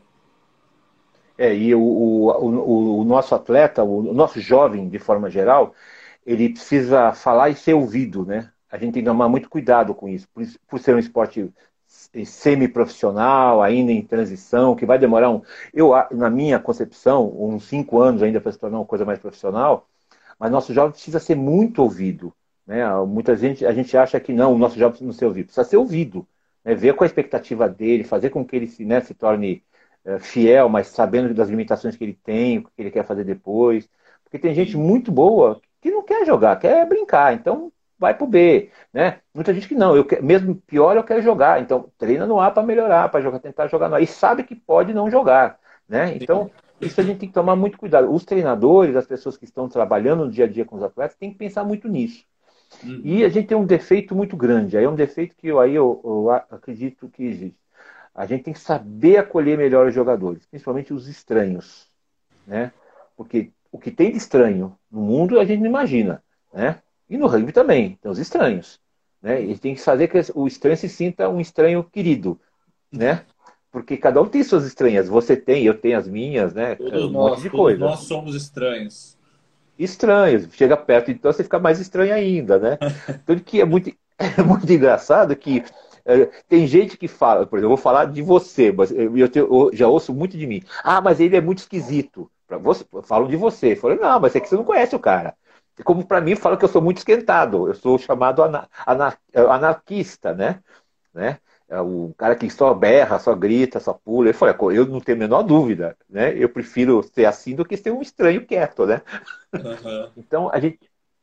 [1.37, 5.75] É, e o, o, o, nosso atleta, o nosso jovem, de forma geral,
[6.25, 8.51] ele precisa falar e ser ouvido, né?
[8.70, 11.53] A gente tem que tomar muito cuidado com isso, por, por ser um esporte
[12.25, 15.43] semi-profissional, ainda em transição, que vai demorar um.
[15.72, 19.89] Eu, na minha concepção, uns cinco anos ainda para se tornar uma coisa mais profissional,
[20.39, 22.33] mas nosso jovem precisa ser muito ouvido.
[22.67, 22.85] Né?
[23.07, 25.77] Muita gente, a gente acha que não, o nosso jovem não ser ouvido, precisa ser
[25.77, 26.27] ouvido.
[26.65, 26.75] Né?
[26.75, 29.62] Ver com a expectativa dele, fazer com que ele se, né, se torne
[30.05, 33.89] é, fiel, mas sabendo das limitações que ele tem, o que ele quer fazer depois.
[34.23, 37.35] Porque tem gente muito boa que não quer jogar, quer brincar.
[37.35, 39.21] Então, vai para o B, né?
[39.33, 42.51] Muita gente que não, eu quero, mesmo pior eu quero jogar, então treina no A
[42.51, 45.59] para melhorar, para jogar, tentar jogar no A e sabe que pode não jogar,
[45.89, 46.15] né?
[46.17, 46.51] Então
[46.81, 48.12] isso a gente tem que tomar muito cuidado.
[48.12, 51.31] Os treinadores, as pessoas que estão trabalhando no dia a dia com os atletas, têm
[51.31, 52.25] que pensar muito nisso.
[52.83, 53.01] Uhum.
[53.05, 54.77] E a gente tem um defeito muito grande.
[54.77, 57.59] Aí é um defeito que eu, aí eu, eu acredito que existe.
[58.14, 61.89] A gente tem que saber acolher melhor os jogadores, principalmente os estranhos,
[62.47, 62.72] né?
[63.16, 66.22] Porque o que tem de estranho no mundo a gente não imagina,
[66.53, 66.81] né?
[67.11, 68.81] E no rugby também, tem os estranhos.
[69.20, 69.43] Né?
[69.43, 72.39] E tem que fazer que o estranho se sinta um estranho querido,
[72.93, 73.25] né?
[73.72, 75.09] Porque cada um tem suas estranhas.
[75.09, 76.77] Você tem, eu tenho as minhas, né?
[76.77, 77.81] Todos um nós, monte de coisa.
[77.81, 79.14] nós somos estranhos.
[79.79, 80.49] Estranhos.
[80.53, 82.79] Chega perto, então você fica mais estranho ainda, né?
[83.27, 85.64] Tanto que é muito, é muito engraçado que
[86.05, 89.31] é, tem gente que fala, por exemplo, eu vou falar de você, mas eu, eu,
[89.35, 90.62] eu já ouço muito de mim.
[90.83, 92.31] Ah, mas ele é muito esquisito.
[92.47, 93.75] Pra você, falam de você.
[93.75, 95.35] Falei, não, mas é que você não conhece o cara.
[95.83, 97.66] Como para mim, fala que eu sou muito esquentado.
[97.68, 100.61] Eu sou chamado ana, ana, anarquista, né?
[101.12, 101.39] né?
[101.69, 104.29] É o cara que só berra, só grita, só pula.
[104.29, 106.37] Ele falou, eu não tenho a menor dúvida, né?
[106.37, 109.03] Eu prefiro ser assim do que ser um estranho quieto, né?
[109.53, 110.11] Uhum.
[110.17, 110.79] então, a gente...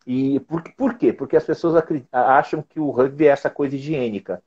[0.06, 1.14] E por, por quê?
[1.14, 4.42] Porque as pessoas acham que o rugby é essa coisa higiênica.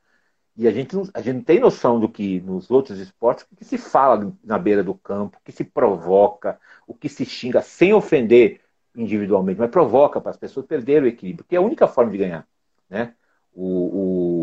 [0.56, 3.56] E a gente, não, a gente não tem noção do que nos outros esportes, o
[3.56, 7.60] que se fala na beira do campo, o que se provoca, o que se xinga,
[7.60, 8.60] sem ofender
[8.94, 12.18] individualmente, mas provoca para as pessoas perderem o equilíbrio, que é a única forma de
[12.18, 12.46] ganhar.
[12.88, 13.14] Né?
[13.52, 14.33] O, o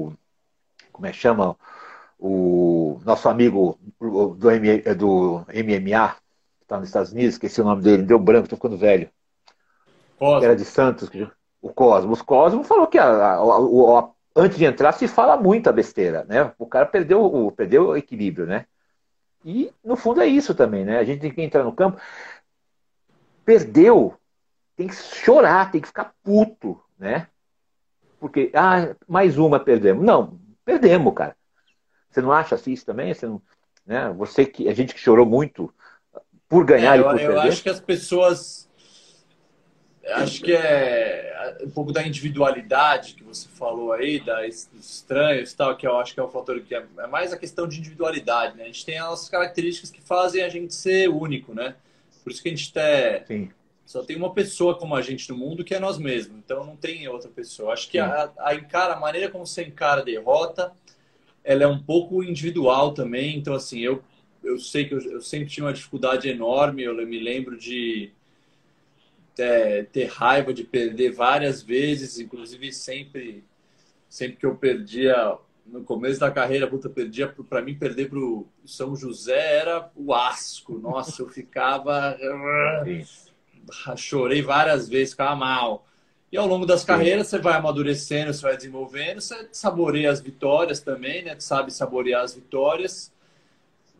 [0.92, 1.56] como é que chama?
[2.20, 6.16] O nosso amigo do, M, do MMA,
[6.60, 9.10] que está nos Estados Unidos, esqueci o nome dele, deu branco, estou ficando velho.
[10.20, 10.44] Cosmo.
[10.44, 11.10] Era de Santos,
[11.62, 12.20] o Cosmos.
[12.20, 16.26] O Cosmo falou que a, a, a, a, antes de entrar se fala muita besteira,
[16.28, 16.52] né?
[16.60, 18.66] O cara perdeu o, perdeu o equilíbrio, né?
[19.44, 21.00] E no fundo é isso também, né?
[21.00, 22.00] A gente tem que entrar no campo.
[23.44, 24.14] Perdeu,
[24.76, 27.28] tem que chorar, tem que ficar puto, né?
[28.20, 30.06] Porque, ah, mais uma perdemos.
[30.06, 31.36] Não, perdemos, cara.
[32.09, 33.14] Você não acha assim isso também?
[33.14, 33.41] Você, não,
[33.86, 34.14] né?
[34.18, 35.74] Você que, a gente que chorou muito
[36.47, 37.34] por ganhar é, e por eu, perder.
[37.34, 38.70] Eu acho que as pessoas.
[40.05, 45.78] Acho que é um pouco da individualidade que você falou aí, das estranhos e tal,
[45.78, 48.57] que eu acho que é um fator que é, é mais a questão de individualidade,
[48.57, 48.64] né?
[48.64, 51.76] A gente tem as características que fazem a gente ser único, né?
[52.24, 53.51] Por isso que a gente até Sim.
[53.92, 56.38] Só tem uma pessoa como a gente no mundo que é nós mesmos.
[56.38, 57.74] Então não tem outra pessoa.
[57.74, 60.72] Acho que a, a, encara, a maneira como você encara a derrota,
[61.44, 63.36] ela é um pouco individual também.
[63.36, 64.02] Então, assim, eu,
[64.42, 66.84] eu sei que eu, eu sempre tinha uma dificuldade enorme.
[66.84, 68.14] Eu me lembro de
[69.36, 73.44] ter, ter raiva de perder várias vezes, inclusive sempre,
[74.08, 78.48] sempre que eu perdia no começo da carreira, puta, perdia para mim perder para o
[78.66, 80.80] São José era o asco.
[80.80, 82.18] Nossa, eu ficava
[83.97, 85.86] chorei várias vezes, ficava mal.
[86.32, 90.80] E ao longo das carreiras você vai amadurecendo, você vai desenvolvendo, você saboreia as vitórias
[90.80, 91.36] também, né?
[91.39, 93.12] sabe saborear as vitórias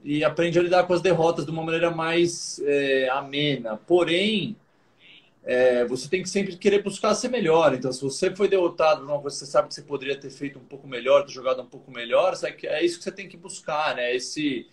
[0.04, 3.76] e aprende a lidar com as derrotas de uma maneira mais é, amena.
[3.76, 4.56] Porém,
[5.44, 7.74] é, você tem que sempre querer buscar ser melhor.
[7.74, 10.88] Então, se você foi derrotado coisa, você sabe que você poderia ter feito um pouco
[10.88, 12.34] melhor, ter jogado um pouco melhor,
[12.64, 14.16] é isso que você tem que buscar, né?
[14.16, 14.68] Esse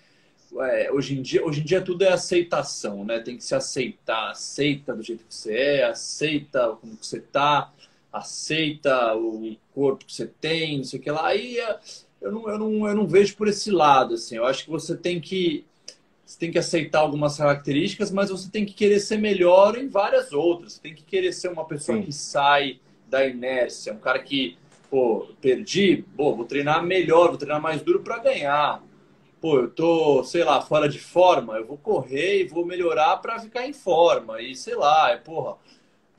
[0.61, 3.20] é, hoje, em dia, hoje em dia tudo é aceitação, né?
[3.20, 4.30] Tem que se aceitar.
[4.30, 7.72] Aceita do jeito que você é, aceita como que você tá,
[8.12, 11.26] aceita o corpo que você tem, não sei o que lá.
[11.26, 11.78] Aí é,
[12.20, 14.36] eu não, eu, não, eu não vejo por esse lado, assim.
[14.36, 15.64] Eu acho que você tem que
[16.24, 20.30] você tem que aceitar algumas características, mas você tem que querer ser melhor em várias
[20.30, 20.74] outras.
[20.74, 22.05] Você tem que querer ser uma pessoa Sim.
[22.05, 22.78] que sai
[23.09, 24.59] da inércia, um cara que,
[24.90, 28.82] pô, perdi, pô, vou treinar melhor, vou treinar mais duro para ganhar.
[29.41, 33.39] Pô, eu tô, sei lá, fora de forma, eu vou correr e vou melhorar para
[33.39, 34.43] ficar em forma.
[34.43, 35.57] E sei lá, é, porra,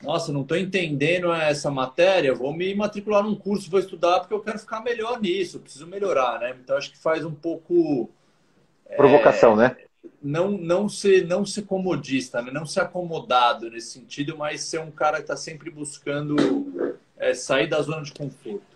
[0.02, 4.40] nossa, não estou entendendo essa matéria, vou me matricular num curso, vou estudar porque eu
[4.40, 6.56] quero ficar melhor nisso, preciso melhorar, né?
[6.62, 8.08] Então acho que faz um pouco
[8.96, 9.76] provocação, é, né?
[10.22, 12.50] Não não ser não ser comodista, né?
[12.50, 17.68] não ser acomodado nesse sentido, mas ser um cara que está sempre buscando é, sair
[17.68, 18.69] da zona de conforto.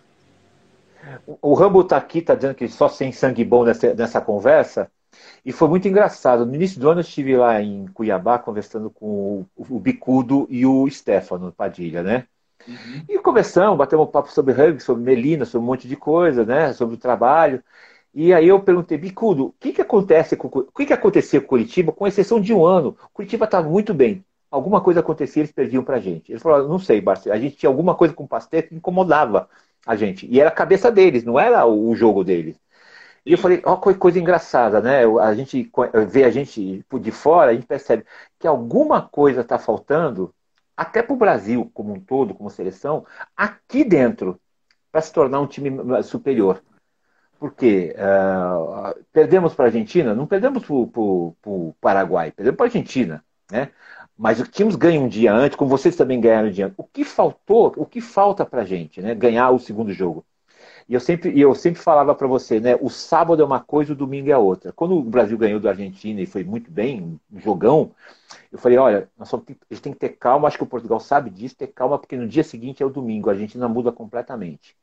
[1.41, 4.91] O Rambo está aqui, está dizendo que só sem sangue bom nessa, nessa conversa.
[5.45, 6.45] E foi muito engraçado.
[6.47, 10.89] No início do ano eu estive lá em Cuiabá conversando com o, Bicudo e o
[10.91, 12.27] Stefano Padilha, né?
[12.67, 13.05] Uhum.
[13.09, 16.73] E conversamos, batemos um papo sobre rugby, sobre Melina, sobre um monte de coisa, né?
[16.73, 17.63] Sobre o trabalho.
[18.15, 21.49] E aí eu perguntei, Bicudo, o que, que acontece com o que, que acontecia com
[21.49, 22.97] Curitiba, com exceção de um ano?
[23.13, 24.25] Curitiba estava muito bem.
[24.51, 26.31] Alguma coisa acontecia, eles perdiam pra gente.
[26.31, 29.49] Ele falou, não sei, Barcelona, a gente tinha alguma coisa com o Pasteur que incomodava
[29.87, 30.27] a gente.
[30.27, 32.57] E era a cabeça deles, não era o jogo deles.
[33.27, 35.03] E eu falei, ó, oh, coisa engraçada, né?
[35.21, 35.71] A gente
[36.09, 38.05] vê a gente de fora, a gente percebe
[38.39, 40.35] que alguma coisa está faltando,
[40.77, 43.07] até para o Brasil como um todo, como seleção,
[43.37, 44.39] aqui dentro,
[44.93, 45.71] para se tornar um time
[46.03, 46.63] superior.
[47.39, 53.25] Porque uh, perdemos para a Argentina, não perdemos para o Paraguai, perdemos para a Argentina,
[53.51, 53.71] né?
[54.17, 56.79] Mas tínhamos ganho um dia antes, como vocês também ganharam um dia antes.
[56.79, 59.15] O que faltou, o que falta para a gente, né?
[59.15, 60.25] Ganhar o segundo jogo.
[60.89, 62.77] E eu sempre, eu sempre falava para você, né?
[62.81, 64.73] O sábado é uma coisa, o domingo é outra.
[64.73, 67.91] Quando o Brasil ganhou da Argentina e foi muito bem, um jogão,
[68.53, 71.01] eu falei, olha, nós só, a gente tem que ter calma, acho que o Portugal
[71.01, 74.77] sabe disso, ter calma, porque no dia seguinte é o domingo, a Argentina muda completamente.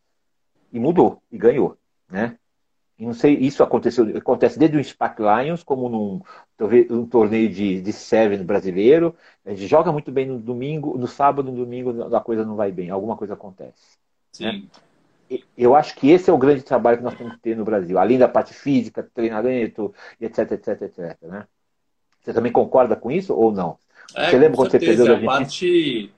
[0.74, 1.78] E mudou, e ganhou,
[2.10, 2.38] né?
[3.02, 6.22] E não sei, isso aconteceu, acontece desde o SPAC Lions, como num
[6.92, 9.16] um torneio de, de Seven brasileiro.
[9.44, 12.72] A gente joga muito bem no domingo, no sábado, no domingo, a coisa não vai
[12.72, 13.98] bem, alguma coisa acontece.
[14.32, 14.70] Sim.
[15.32, 15.40] Né?
[15.58, 17.98] eu acho que esse é o grande trabalho que nós temos que ter no Brasil,
[17.98, 21.18] além da parte física, treinamento, etc, etc, etc.
[21.24, 21.48] Né?
[22.22, 23.80] Você também concorda com isso ou não?
[24.14, 25.04] É, você lembra quando certeza.
[25.04, 26.14] você perdeu a parte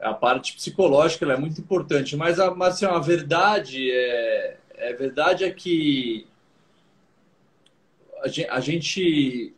[0.00, 5.44] a parte psicológica é muito importante, mas a, mas, assim, a verdade é, é verdade
[5.44, 6.26] é que
[8.50, 9.52] a gente,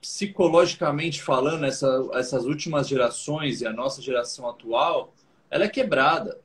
[0.00, 5.12] psicologicamente falando, essa, essas últimas gerações e a nossa geração atual,
[5.50, 6.40] ela é quebrada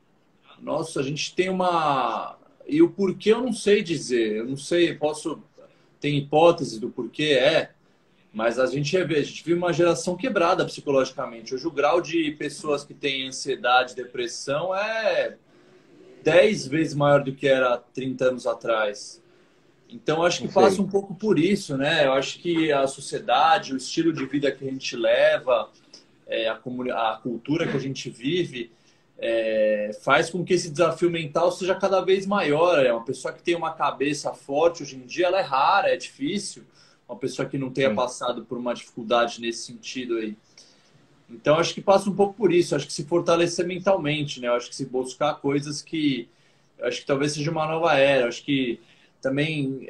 [0.64, 2.38] nossa, a gente tem uma.
[2.66, 4.36] E o porquê eu não sei dizer.
[4.36, 5.42] Eu não sei, posso.
[6.00, 7.70] Tem hipótese do porquê é,
[8.32, 11.54] mas a gente, a gente vive uma geração quebrada psicologicamente.
[11.54, 15.36] Hoje o grau de pessoas que têm ansiedade, depressão é
[16.24, 19.22] 10 vezes maior do que era 30 anos atrás.
[19.88, 22.06] Então acho que passa um pouco por isso, né?
[22.06, 25.70] Eu acho que a sociedade, o estilo de vida que a gente leva,
[26.26, 28.72] é, a, a cultura que a gente vive,
[29.18, 32.84] é, faz com que esse desafio mental seja cada vez maior.
[32.84, 35.96] É uma pessoa que tem uma cabeça forte hoje em dia, ela é rara, é
[35.96, 36.64] difícil.
[37.08, 37.94] Uma pessoa que não tenha Sim.
[37.94, 40.36] passado por uma dificuldade nesse sentido aí.
[41.28, 42.74] Então acho que passa um pouco por isso.
[42.74, 44.48] Acho que se fortalecer mentalmente, né?
[44.48, 46.28] Acho que se buscar coisas que
[46.82, 48.28] acho que talvez seja uma nova era.
[48.28, 48.80] Acho que
[49.20, 49.88] também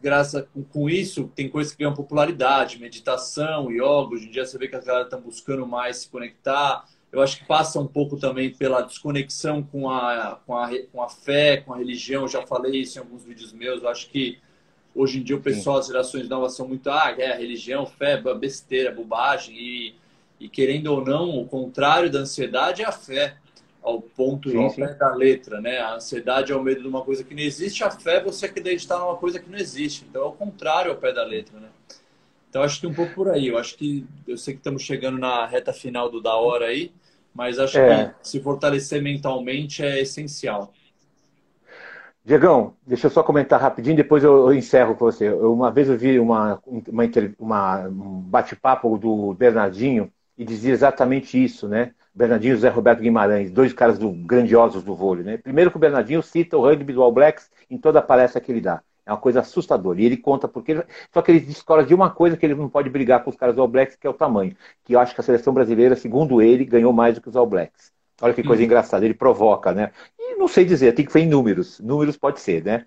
[0.00, 4.14] graças com isso tem coisas que ganham popularidade, meditação, yoga.
[4.14, 7.38] Hoje em dia você vê que as galera estão buscando mais se conectar eu acho
[7.38, 11.74] que passa um pouco também pela desconexão com a, com a, com a fé, com
[11.74, 12.22] a religião.
[12.22, 13.82] Eu já falei isso em alguns vídeos meus.
[13.82, 14.38] Eu acho que
[14.94, 18.90] hoje em dia o pessoal, as gerações novas são muito, ah, é, religião, fé, besteira,
[18.90, 19.54] bobagem.
[19.54, 19.94] E,
[20.42, 23.36] e querendo ou não, o contrário da ansiedade é a fé,
[23.80, 24.84] ao ponto, sim, sim.
[24.84, 25.78] pé da letra, né?
[25.78, 28.46] A ansiedade é o medo de uma coisa que não existe, a fé é você
[28.46, 30.04] acreditar numa coisa que não existe.
[30.08, 31.68] Então é o contrário ao pé da letra, né?
[32.50, 33.46] Então acho que um pouco por aí.
[33.46, 36.92] Eu acho que eu sei que estamos chegando na reta final do da hora aí,
[37.32, 38.06] mas acho é.
[38.20, 40.72] que se fortalecer mentalmente é essencial.
[42.24, 45.28] Diegão, deixa eu só comentar rapidinho, depois eu, eu encerro com você.
[45.28, 47.04] Eu, uma vez eu vi uma, uma,
[47.38, 50.12] uma um bate-papo do Bernardinho
[50.42, 51.92] e dizia exatamente isso, né?
[52.14, 55.36] Bernardinho e Zé Roberto Guimarães, dois caras do, grandiosos do vôlei, né?
[55.38, 58.52] Primeiro que o Bernardinho cita o rugby do All Blacks em toda a palestra que
[58.52, 58.82] ele dá.
[59.06, 60.00] É uma coisa assustadora.
[60.00, 60.84] E ele conta porque.
[61.12, 63.54] Só que ele discorda de uma coisa que ele não pode brigar com os caras
[63.54, 64.54] do All Blacks, que é o tamanho.
[64.84, 67.46] Que eu acho que a seleção brasileira, segundo ele, ganhou mais do que os All
[67.46, 67.90] Blacks.
[68.20, 68.66] Olha que coisa uhum.
[68.66, 69.04] engraçada.
[69.04, 69.90] Ele provoca, né?
[70.18, 71.80] E não sei dizer, tem que ser em números.
[71.80, 72.84] Números pode ser, né?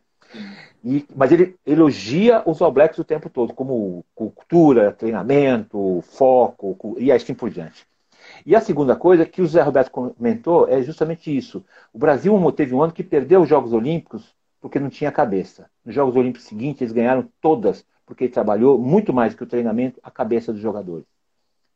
[0.86, 7.12] E, mas ele elogia os All Blacks o tempo todo, como cultura, treinamento, foco e
[7.12, 7.88] assim por diante.
[8.46, 11.66] E a segunda coisa que o Zé Roberto comentou é justamente isso.
[11.92, 15.68] O Brasil teve um ano que perdeu os Jogos Olímpicos porque não tinha cabeça.
[15.84, 20.00] Nos Jogos Olímpicos seguintes, eles ganharam todas porque ele trabalhou muito mais que o treinamento
[20.04, 21.08] a cabeça dos jogadores.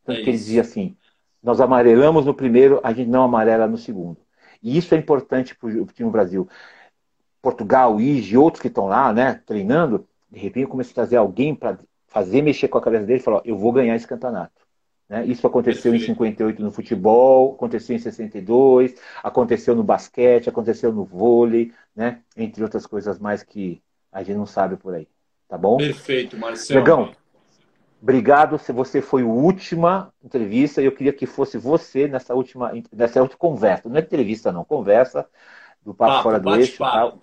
[0.06, 0.96] Tanto é que ele dizia assim:
[1.42, 4.18] nós amarelamos no primeiro, a gente não amarela no segundo.
[4.62, 6.48] E isso é importante para o time Brasil.
[7.42, 11.78] Portugal, Ige, outros que estão lá, né, treinando, de repente começou a trazer alguém para
[12.08, 14.60] fazer mexer com a cabeça dele e falar: eu vou ganhar esse campeonato.
[15.08, 15.26] Né?
[15.26, 21.74] Isso aconteceu em 58 no futebol, aconteceu em 62, aconteceu no basquete, aconteceu no vôlei,
[21.96, 22.20] né?
[22.38, 23.82] entre outras coisas mais que
[24.12, 25.08] a gente não sabe por aí.
[25.48, 25.78] Tá bom?
[25.78, 26.80] Perfeito, Marcelo.
[26.80, 27.12] Legão,
[28.00, 28.60] obrigado.
[28.60, 33.40] Se você foi a última entrevista, eu queria que fosse você nessa última, nessa última
[33.40, 33.90] conversa.
[33.90, 35.28] Não é entrevista, não, conversa
[35.82, 36.78] do Papo, Papo Fora do Eixo.
[36.78, 37.14] Tá?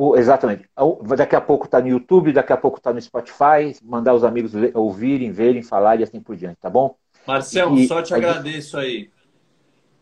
[0.00, 0.66] O, exatamente.
[1.14, 3.76] Daqui a pouco está no YouTube, daqui a pouco está no Spotify.
[3.84, 6.96] Mandar os amigos ouvirem, verem, falar e assim por diante, tá bom?
[7.26, 9.10] Marcelo, e, só te agradeço aí.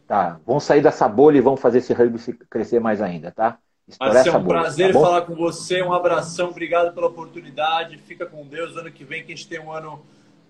[0.07, 0.38] Tá.
[0.46, 2.16] Vamos sair dessa bolha e vamos fazer esse rugby
[2.49, 3.59] crescer mais ainda, tá?
[3.99, 5.82] Marcelo, é um bolha, prazer tá falar com você.
[5.82, 7.99] Um abração, obrigado pela oportunidade.
[7.99, 8.76] Fica com Deus.
[8.76, 10.01] Ano que vem que a gente tem um ano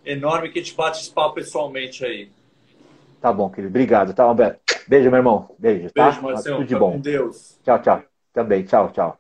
[0.05, 2.29] enorme que a gente bate esse papo pessoalmente aí.
[3.19, 3.71] Tá bom, querido.
[3.71, 4.61] Obrigado, tá, Alberto?
[4.87, 5.49] Beijo, meu irmão.
[5.59, 6.11] Beijo, tá?
[6.11, 6.57] Beijo, Marcelo.
[6.59, 6.93] Tudo de bom.
[6.93, 7.59] com Deus.
[7.65, 8.03] Tchau, tchau.
[8.35, 8.63] Também.
[8.65, 9.19] Tchau, tchau.